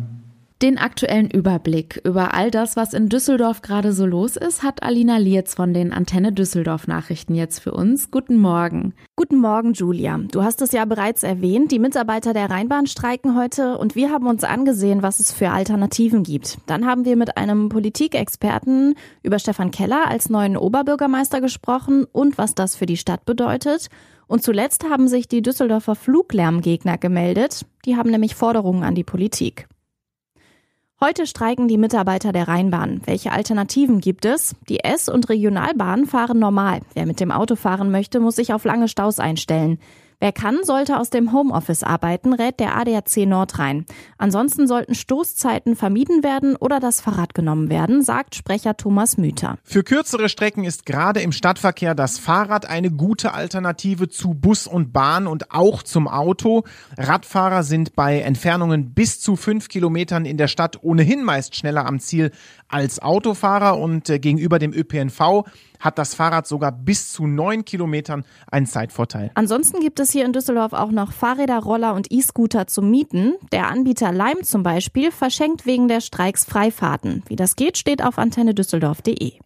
Den 0.60 0.76
aktuellen 0.76 1.30
Überblick 1.30 2.00
über 2.02 2.34
all 2.34 2.50
das, 2.50 2.74
was 2.74 2.92
in 2.92 3.08
Düsseldorf 3.08 3.62
gerade 3.62 3.92
so 3.92 4.04
los 4.04 4.34
ist, 4.34 4.64
hat 4.64 4.82
Alina 4.82 5.16
Lietz 5.16 5.54
von 5.54 5.72
den 5.72 5.92
Antenne 5.92 6.32
Düsseldorf 6.32 6.88
Nachrichten 6.88 7.36
jetzt 7.36 7.60
für 7.60 7.70
uns. 7.70 8.10
Guten 8.10 8.38
Morgen. 8.38 8.92
Guten 9.14 9.36
Morgen, 9.36 9.74
Julia. 9.74 10.18
Du 10.32 10.42
hast 10.42 10.60
es 10.60 10.72
ja 10.72 10.84
bereits 10.84 11.22
erwähnt, 11.22 11.70
die 11.70 11.78
Mitarbeiter 11.78 12.32
der 12.32 12.50
Rheinbahn 12.50 12.88
streiken 12.88 13.38
heute 13.38 13.78
und 13.78 13.94
wir 13.94 14.10
haben 14.10 14.26
uns 14.26 14.42
angesehen, 14.42 15.00
was 15.00 15.20
es 15.20 15.30
für 15.30 15.50
Alternativen 15.50 16.24
gibt. 16.24 16.58
Dann 16.66 16.86
haben 16.86 17.04
wir 17.04 17.14
mit 17.14 17.36
einem 17.36 17.68
Politikexperten 17.68 18.96
über 19.22 19.38
Stefan 19.38 19.70
Keller 19.70 20.08
als 20.08 20.28
neuen 20.28 20.56
Oberbürgermeister 20.56 21.40
gesprochen 21.40 22.04
und 22.10 22.36
was 22.36 22.56
das 22.56 22.74
für 22.74 22.86
die 22.86 22.96
Stadt 22.96 23.24
bedeutet. 23.24 23.90
Und 24.26 24.42
zuletzt 24.42 24.90
haben 24.90 25.06
sich 25.06 25.28
die 25.28 25.40
Düsseldorfer 25.40 25.94
Fluglärmgegner 25.94 26.98
gemeldet. 26.98 27.64
Die 27.84 27.94
haben 27.94 28.10
nämlich 28.10 28.34
Forderungen 28.34 28.82
an 28.82 28.96
die 28.96 29.04
Politik. 29.04 29.68
Heute 31.00 31.28
streiken 31.28 31.68
die 31.68 31.78
Mitarbeiter 31.78 32.32
der 32.32 32.48
Rheinbahn. 32.48 33.02
Welche 33.04 33.30
Alternativen 33.30 34.00
gibt 34.00 34.24
es? 34.24 34.56
Die 34.68 34.80
S- 34.80 35.08
und 35.08 35.28
Regionalbahnen 35.28 36.06
fahren 36.06 36.40
normal. 36.40 36.80
Wer 36.94 37.06
mit 37.06 37.20
dem 37.20 37.30
Auto 37.30 37.54
fahren 37.54 37.92
möchte, 37.92 38.18
muss 38.18 38.34
sich 38.34 38.52
auf 38.52 38.64
lange 38.64 38.88
Staus 38.88 39.20
einstellen. 39.20 39.78
Wer 40.20 40.32
kann, 40.32 40.64
sollte 40.64 40.98
aus 40.98 41.10
dem 41.10 41.32
Homeoffice 41.32 41.84
arbeiten, 41.84 42.32
rät 42.32 42.58
der 42.58 42.76
ADAC 42.76 43.18
Nordrhein. 43.18 43.86
Ansonsten 44.16 44.66
sollten 44.66 44.96
Stoßzeiten 44.96 45.76
vermieden 45.76 46.24
werden 46.24 46.56
oder 46.56 46.80
das 46.80 47.00
Fahrrad 47.00 47.34
genommen 47.34 47.70
werden, 47.70 48.02
sagt 48.02 48.34
Sprecher 48.34 48.76
Thomas 48.76 49.16
Müther. 49.16 49.58
Für 49.62 49.84
kürzere 49.84 50.28
Strecken 50.28 50.64
ist 50.64 50.86
gerade 50.86 51.20
im 51.20 51.30
Stadtverkehr 51.30 51.94
das 51.94 52.18
Fahrrad 52.18 52.66
eine 52.66 52.90
gute 52.90 53.32
Alternative 53.32 54.08
zu 54.08 54.34
Bus 54.34 54.66
und 54.66 54.92
Bahn 54.92 55.28
und 55.28 55.52
auch 55.52 55.84
zum 55.84 56.08
Auto. 56.08 56.64
Radfahrer 56.96 57.62
sind 57.62 57.94
bei 57.94 58.20
Entfernungen 58.20 58.94
bis 58.94 59.20
zu 59.20 59.36
fünf 59.36 59.68
Kilometern 59.68 60.24
in 60.24 60.36
der 60.36 60.48
Stadt 60.48 60.82
ohnehin 60.82 61.22
meist 61.22 61.54
schneller 61.54 61.86
am 61.86 62.00
Ziel 62.00 62.32
als 62.68 63.00
Autofahrer 63.00 63.78
und 63.78 64.08
äh, 64.10 64.18
gegenüber 64.18 64.58
dem 64.58 64.72
ÖPNV 64.72 65.44
hat 65.80 65.98
das 65.98 66.14
Fahrrad 66.14 66.46
sogar 66.46 66.72
bis 66.72 67.12
zu 67.12 67.26
neun 67.26 67.64
Kilometern 67.64 68.24
einen 68.50 68.66
Zeitvorteil. 68.66 69.30
Ansonsten 69.34 69.80
gibt 69.80 70.00
es 70.00 70.10
hier 70.10 70.24
in 70.24 70.32
Düsseldorf 70.32 70.72
auch 70.72 70.90
noch 70.90 71.12
Fahrräder, 71.12 71.58
Roller 71.58 71.94
und 71.94 72.10
E-Scooter 72.10 72.66
zum 72.66 72.90
Mieten. 72.90 73.34
Der 73.52 73.68
Anbieter 73.68 74.12
Leim 74.12 74.42
zum 74.42 74.62
Beispiel 74.62 75.10
verschenkt 75.10 75.66
wegen 75.66 75.88
der 75.88 76.00
Streiks 76.00 76.44
Freifahrten. 76.44 77.22
Wie 77.28 77.36
das 77.36 77.56
geht, 77.56 77.78
steht 77.78 78.02
auf 78.02 78.18
antennedüsseldorf.de. 78.18 79.38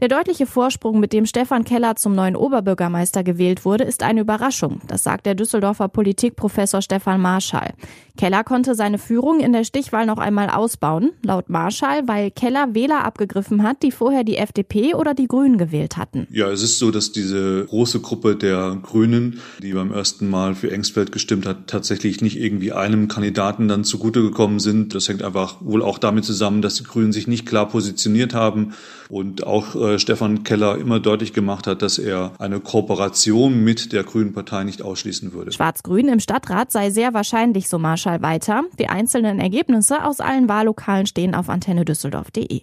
Der 0.00 0.06
deutliche 0.06 0.46
Vorsprung, 0.46 1.00
mit 1.00 1.12
dem 1.12 1.26
Stefan 1.26 1.64
Keller 1.64 1.96
zum 1.96 2.14
neuen 2.14 2.36
Oberbürgermeister 2.36 3.24
gewählt 3.24 3.64
wurde, 3.64 3.82
ist 3.82 4.04
eine 4.04 4.20
Überraschung. 4.20 4.80
Das 4.86 5.02
sagt 5.02 5.26
der 5.26 5.34
Düsseldorfer 5.34 5.88
Politikprofessor 5.88 6.82
Stefan 6.82 7.20
Marschall. 7.20 7.74
Keller 8.16 8.44
konnte 8.44 8.76
seine 8.76 8.98
Führung 8.98 9.40
in 9.40 9.52
der 9.52 9.64
Stichwahl 9.64 10.06
noch 10.06 10.18
einmal 10.18 10.50
ausbauen. 10.50 11.10
Laut 11.24 11.50
Marschall, 11.50 12.06
weil 12.06 12.30
Keller 12.30 12.74
Wähler 12.74 13.04
abgegriffen 13.04 13.64
hat, 13.64 13.82
die 13.82 13.90
vorher 13.90 14.22
die 14.22 14.36
FDP 14.36 14.94
oder 14.94 15.14
die 15.14 15.26
Grünen 15.26 15.58
gewählt 15.58 15.96
hatten. 15.96 16.28
Ja, 16.30 16.48
es 16.48 16.62
ist 16.62 16.78
so, 16.78 16.92
dass 16.92 17.10
diese 17.10 17.64
große 17.66 17.98
Gruppe 17.98 18.36
der 18.36 18.78
Grünen, 18.80 19.40
die 19.60 19.72
beim 19.72 19.92
ersten 19.92 20.30
Mal 20.30 20.54
für 20.54 20.70
Engsfeld 20.70 21.10
gestimmt 21.10 21.44
hat, 21.44 21.66
tatsächlich 21.66 22.20
nicht 22.20 22.38
irgendwie 22.38 22.70
einem 22.70 23.08
Kandidaten 23.08 23.66
dann 23.66 23.82
zugute 23.82 24.22
gekommen 24.22 24.60
sind. 24.60 24.94
Das 24.94 25.08
hängt 25.08 25.24
einfach 25.24 25.56
wohl 25.60 25.82
auch 25.82 25.98
damit 25.98 26.24
zusammen, 26.24 26.62
dass 26.62 26.74
die 26.74 26.84
Grünen 26.84 27.12
sich 27.12 27.26
nicht 27.26 27.46
klar 27.46 27.68
positioniert 27.68 28.32
haben 28.32 28.74
und 29.08 29.46
auch 29.46 29.76
äh, 29.94 29.98
Stefan 29.98 30.44
Keller 30.44 30.78
immer 30.78 31.00
deutlich 31.00 31.32
gemacht 31.32 31.66
hat, 31.66 31.82
dass 31.82 31.98
er 31.98 32.32
eine 32.38 32.60
Kooperation 32.60 33.62
mit 33.62 33.92
der 33.92 34.04
Grünen 34.04 34.32
Partei 34.32 34.64
nicht 34.64 34.82
ausschließen 34.82 35.32
würde. 35.32 35.52
Schwarz-Grün 35.52 36.08
im 36.08 36.20
Stadtrat 36.20 36.72
sei 36.72 36.90
sehr 36.90 37.14
wahrscheinlich, 37.14 37.68
so 37.68 37.78
Marschall 37.78 38.22
weiter. 38.22 38.64
Die 38.78 38.88
einzelnen 38.88 39.40
Ergebnisse 39.40 40.04
aus 40.04 40.20
allen 40.20 40.48
Wahllokalen 40.48 41.06
stehen 41.06 41.34
auf 41.34 41.48
antennedüsseldorf.de. 41.48 42.62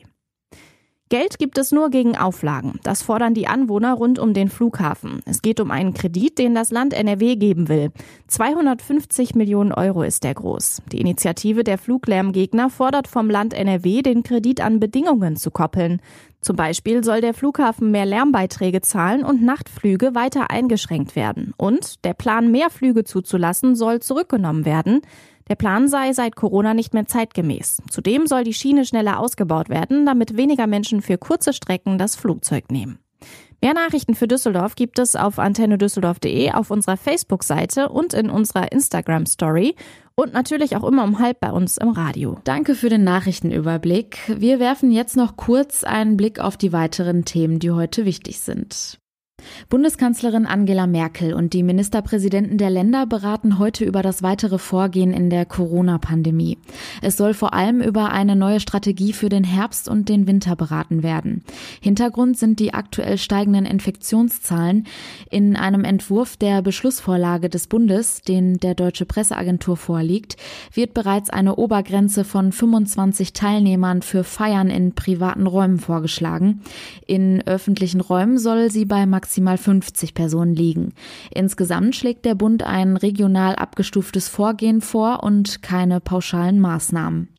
Geld 1.16 1.40
gibt 1.40 1.58
es 1.58 1.72
nur 1.72 1.92
gegen 1.92 2.18
Auflagen. 2.18 2.78
Das 2.84 3.02
fordern 3.02 3.34
die 3.34 3.48
Anwohner 3.48 3.94
rund 3.94 4.20
um 4.20 4.34
den 4.34 4.50
Flughafen. 4.50 5.22
Es 5.24 5.42
geht 5.42 5.62
um 5.62 5.72
einen 5.72 5.94
Kredit, 5.94 6.38
den 6.38 6.54
das 6.54 6.72
Land 6.72 6.94
NRW 6.94 7.38
geben 7.38 7.70
will. 7.70 7.92
250 8.28 9.34
Millionen 9.34 9.72
Euro 9.72 10.04
ist 10.04 10.26
der 10.26 10.34
groß. 10.34 10.82
Die 10.92 11.00
Initiative 11.00 11.64
der 11.64 11.78
Fluglärmgegner 11.78 12.70
fordert 12.70 13.08
vom 13.08 13.30
Land 13.30 13.54
NRW, 13.54 14.02
den 14.02 14.24
Kredit 14.24 14.60
an 14.60 14.82
Bedingungen 14.82 15.38
zu 15.38 15.52
koppeln. 15.52 16.02
Zum 16.42 16.58
Beispiel 16.58 17.02
soll 17.02 17.22
der 17.22 17.34
Flughafen 17.34 17.92
mehr 17.92 18.06
Lärmbeiträge 18.06 18.82
zahlen 18.82 19.24
und 19.24 19.42
Nachtflüge 19.42 20.16
weiter 20.16 20.52
eingeschränkt 20.52 21.16
werden. 21.16 21.54
Und 21.56 22.04
der 22.04 22.14
Plan, 22.14 22.52
mehr 22.52 22.70
Flüge 22.70 23.06
zuzulassen, 23.06 23.76
soll 23.76 24.02
zurückgenommen 24.02 24.66
werden. 24.66 25.00
Der 25.48 25.56
Plan 25.56 25.88
sei 25.88 26.12
seit 26.14 26.36
Corona 26.36 26.74
nicht 26.74 26.94
mehr 26.94 27.06
zeitgemäß. 27.06 27.82
Zudem 27.90 28.26
soll 28.26 28.44
die 28.44 28.54
Schiene 28.54 28.86
schneller 28.86 29.20
ausgebaut 29.20 29.70
werden, 29.70 30.06
damit 30.06 30.38
weniger 30.38 30.66
Menschen 30.66 31.02
für 31.02 31.18
kurze 31.18 31.54
Strecken 31.54 31.98
das 31.98 32.16
Flugzeug 32.16 32.72
nehmen. 32.72 33.00
Mehr 33.62 33.74
Nachrichten 33.74 34.16
für 34.16 34.28
Düsseldorf 34.28 34.76
gibt 34.76 35.00
es 35.00 35.16
auf 35.16 35.40
antennedüsseldorf.de, 35.40 36.52
auf 36.52 36.72
unserer 36.72 36.98
Facebook-Seite 36.98 37.90
und 37.90 38.14
in 38.14 38.30
unserer 38.30 38.72
Instagram-Story 38.72 39.76
und 40.16 40.34
natürlich 40.34 40.76
auch 40.76 40.84
immer 40.84 41.04
um 41.04 41.20
halb 41.20 41.40
bei 41.40 41.52
uns 41.52 41.78
im 41.78 41.90
Radio. 41.90 42.38
Danke 42.44 42.76
für 42.76 42.90
den 42.90 43.04
Nachrichtenüberblick. 43.04 44.20
Wir 44.40 44.60
werfen 44.60 44.92
jetzt 44.92 45.18
noch 45.18 45.36
kurz 45.36 45.84
einen 45.84 46.18
Blick 46.18 46.40
auf 46.40 46.58
die 46.58 46.74
weiteren 46.74 47.26
Themen, 47.26 47.60
die 47.60 47.72
heute 47.72 48.06
wichtig 48.06 48.40
sind. 48.40 49.00
Bundeskanzlerin 49.70 50.46
Angela 50.46 50.88
Merkel 50.88 51.34
und 51.34 51.54
die 51.54 51.64
Ministerpräsidenten 51.64 52.58
der 52.58 52.70
Länder 52.70 53.06
beraten 53.06 53.60
heute 53.60 53.84
über 53.84 54.02
das 54.02 54.24
weitere 54.24 54.58
Vorgehen 54.58 55.12
in 55.12 55.30
der 55.30 55.46
Corona-Pandemie. 55.46 56.58
Es 57.02 57.18
soll 57.18 57.34
vor 57.34 57.54
allem 57.54 57.82
über 57.82 58.12
eine 58.12 58.36
neue 58.36 58.60
Strategie 58.60 59.12
für 59.12 59.30
den 59.30 59.44
Herbst 59.44 59.90
und 59.90 60.08
den 60.08 60.28
Winter 60.28 60.56
beraten 60.56 61.04
werden. 61.04 61.44
Hintergrund 61.82 62.38
sind 62.38 62.60
die 62.60 62.74
aktuell 62.74 63.18
steigenden 63.18 63.66
Infektionszahlen. 63.66 64.86
In 65.30 65.56
einem 65.56 65.84
Entwurf 65.84 66.38
der 66.38 66.62
Beschlussvorlage 66.62 67.50
des 67.50 67.68
Bundes, 67.68 68.22
den 68.22 68.58
der 68.60 68.76
Deutsche 68.76 69.06
Presseagentur 69.06 69.78
vorliegt, 69.78 70.38
wird 70.74 70.94
bereits 70.94 71.30
eine 71.30 71.56
Obergrenze 71.56 72.24
von 72.24 72.52
25 72.52 73.34
Teilnehmern 73.34 74.02
für 74.02 74.24
Feiern 74.24 74.70
in 74.70 74.94
privaten 74.94 75.48
Räumen 75.48 75.80
vorgeschlagen. 75.80 76.62
In 77.08 77.42
öffentlichen 77.46 78.02
Räumen 78.02 78.38
soll 78.38 78.72
sie 78.72 78.86
bei 78.86 79.06
maximal 79.06 79.25
maximal 79.26 79.58
50 79.58 80.14
Personen 80.14 80.54
liegen. 80.54 80.94
Insgesamt 81.34 81.96
schlägt 81.96 82.26
der 82.26 82.36
Bund 82.36 82.62
ein 82.62 82.96
regional 82.96 83.56
abgestuftes 83.56 84.30
Vorgehen 84.30 84.82
vor 84.82 85.24
und 85.24 85.64
keine 85.64 86.00
pauschalen 86.00 86.60
Maßnahmen. 86.60 87.30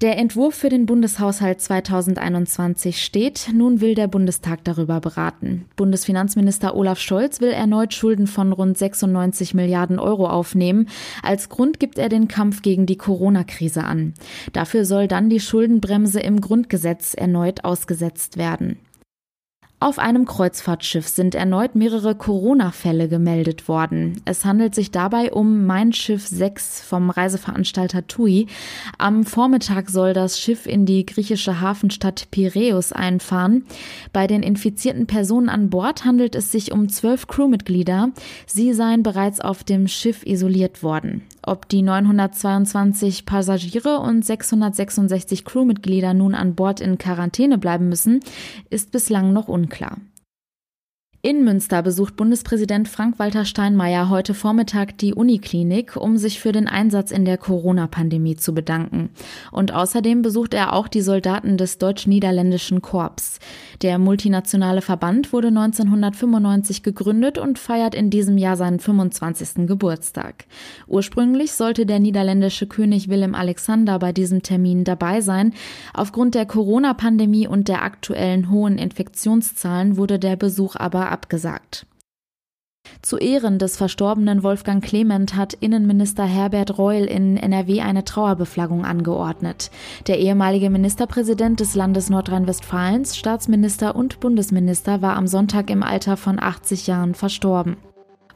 Der 0.00 0.18
Entwurf 0.18 0.54
für 0.54 0.68
den 0.68 0.86
Bundeshaushalt 0.86 1.60
2021 1.60 3.02
steht. 3.04 3.50
Nun 3.52 3.80
will 3.80 3.94
der 3.94 4.08
Bundestag 4.08 4.64
darüber 4.64 5.00
beraten. 5.00 5.66
Bundesfinanzminister 5.76 6.76
Olaf 6.76 6.98
Scholz 6.98 7.40
will 7.40 7.50
erneut 7.50 7.94
Schulden 7.94 8.26
von 8.26 8.52
rund 8.52 8.78
96 8.78 9.54
Milliarden 9.54 10.00
Euro 10.00 10.28
aufnehmen. 10.28 10.88
Als 11.22 11.48
Grund 11.48 11.78
gibt 11.78 11.98
er 11.98 12.08
den 12.08 12.26
Kampf 12.26 12.62
gegen 12.62 12.86
die 12.86 12.96
Corona-Krise 12.96 13.84
an. 13.84 14.14
Dafür 14.52 14.84
soll 14.84 15.06
dann 15.06 15.30
die 15.30 15.40
Schuldenbremse 15.40 16.18
im 16.18 16.40
Grundgesetz 16.40 17.14
erneut 17.14 17.64
ausgesetzt 17.64 18.36
werden. 18.36 18.78
Auf 19.82 19.98
einem 19.98 20.26
Kreuzfahrtschiff 20.26 21.08
sind 21.08 21.34
erneut 21.34 21.74
mehrere 21.74 22.14
Corona-Fälle 22.14 23.08
gemeldet 23.08 23.66
worden. 23.66 24.22
Es 24.24 24.44
handelt 24.44 24.76
sich 24.76 24.92
dabei 24.92 25.32
um 25.32 25.66
Mein 25.66 25.92
Schiff 25.92 26.24
6 26.24 26.82
vom 26.82 27.10
Reiseveranstalter 27.10 28.06
TUI. 28.06 28.46
Am 28.98 29.24
Vormittag 29.24 29.90
soll 29.90 30.12
das 30.12 30.38
Schiff 30.38 30.66
in 30.66 30.86
die 30.86 31.04
griechische 31.04 31.60
Hafenstadt 31.60 32.28
Piräus 32.30 32.92
einfahren. 32.92 33.64
Bei 34.12 34.28
den 34.28 34.44
infizierten 34.44 35.08
Personen 35.08 35.48
an 35.48 35.68
Bord 35.68 36.04
handelt 36.04 36.36
es 36.36 36.52
sich 36.52 36.70
um 36.70 36.88
zwölf 36.88 37.26
Crewmitglieder. 37.26 38.10
Sie 38.46 38.74
seien 38.74 39.02
bereits 39.02 39.40
auf 39.40 39.64
dem 39.64 39.88
Schiff 39.88 40.24
isoliert 40.24 40.84
worden. 40.84 41.22
Ob 41.44 41.68
die 41.68 41.82
922 41.82 43.26
Passagiere 43.26 43.98
und 43.98 44.24
666 44.24 45.44
Crewmitglieder 45.44 46.14
nun 46.14 46.34
an 46.34 46.54
Bord 46.54 46.80
in 46.80 46.98
Quarantäne 46.98 47.58
bleiben 47.58 47.88
müssen, 47.88 48.20
ist 48.70 48.92
bislang 48.92 49.32
noch 49.32 49.48
unklar. 49.48 49.96
In 51.24 51.44
Münster 51.44 51.84
besucht 51.84 52.16
Bundespräsident 52.16 52.88
Frank-Walter 52.88 53.44
Steinmeier 53.44 54.08
heute 54.08 54.34
Vormittag 54.34 54.98
die 54.98 55.14
Uniklinik, 55.14 55.94
um 55.94 56.16
sich 56.16 56.40
für 56.40 56.50
den 56.50 56.66
Einsatz 56.66 57.12
in 57.12 57.24
der 57.24 57.38
Corona-Pandemie 57.38 58.34
zu 58.34 58.52
bedanken. 58.52 59.10
Und 59.52 59.72
außerdem 59.72 60.22
besucht 60.22 60.52
er 60.52 60.72
auch 60.72 60.88
die 60.88 61.00
Soldaten 61.00 61.56
des 61.58 61.78
deutsch-niederländischen 61.78 62.82
Korps. 62.82 63.38
Der 63.82 64.00
multinationale 64.00 64.82
Verband 64.82 65.32
wurde 65.32 65.46
1995 65.46 66.82
gegründet 66.82 67.38
und 67.38 67.56
feiert 67.56 67.94
in 67.94 68.10
diesem 68.10 68.36
Jahr 68.36 68.56
seinen 68.56 68.80
25. 68.80 69.68
Geburtstag. 69.68 70.46
Ursprünglich 70.88 71.52
sollte 71.52 71.86
der 71.86 72.00
niederländische 72.00 72.66
König 72.66 73.08
Willem 73.08 73.36
Alexander 73.36 74.00
bei 74.00 74.10
diesem 74.10 74.42
Termin 74.42 74.82
dabei 74.82 75.20
sein. 75.20 75.54
Aufgrund 75.94 76.34
der 76.34 76.46
Corona-Pandemie 76.46 77.46
und 77.46 77.68
der 77.68 77.84
aktuellen 77.84 78.50
hohen 78.50 78.76
Infektionszahlen 78.76 79.96
wurde 79.96 80.18
der 80.18 80.34
Besuch 80.34 80.74
aber 80.74 81.11
abgesagt. 81.12 81.86
Zu 83.00 83.18
Ehren 83.18 83.58
des 83.58 83.76
verstorbenen 83.76 84.42
Wolfgang 84.42 84.84
Clement 84.84 85.34
hat 85.34 85.54
Innenminister 85.54 86.24
Herbert 86.24 86.78
Reul 86.78 87.04
in 87.04 87.36
NRW 87.36 87.80
eine 87.80 88.04
Trauerbeflaggung 88.04 88.84
angeordnet. 88.84 89.70
Der 90.06 90.18
ehemalige 90.18 90.70
Ministerpräsident 90.70 91.60
des 91.60 91.74
Landes 91.74 92.10
Nordrhein-Westfalens, 92.10 93.16
Staatsminister 93.16 93.96
und 93.96 94.20
Bundesminister 94.20 95.02
war 95.02 95.16
am 95.16 95.26
Sonntag 95.26 95.70
im 95.70 95.82
Alter 95.82 96.16
von 96.16 96.38
80 96.40 96.86
Jahren 96.86 97.14
verstorben. 97.14 97.76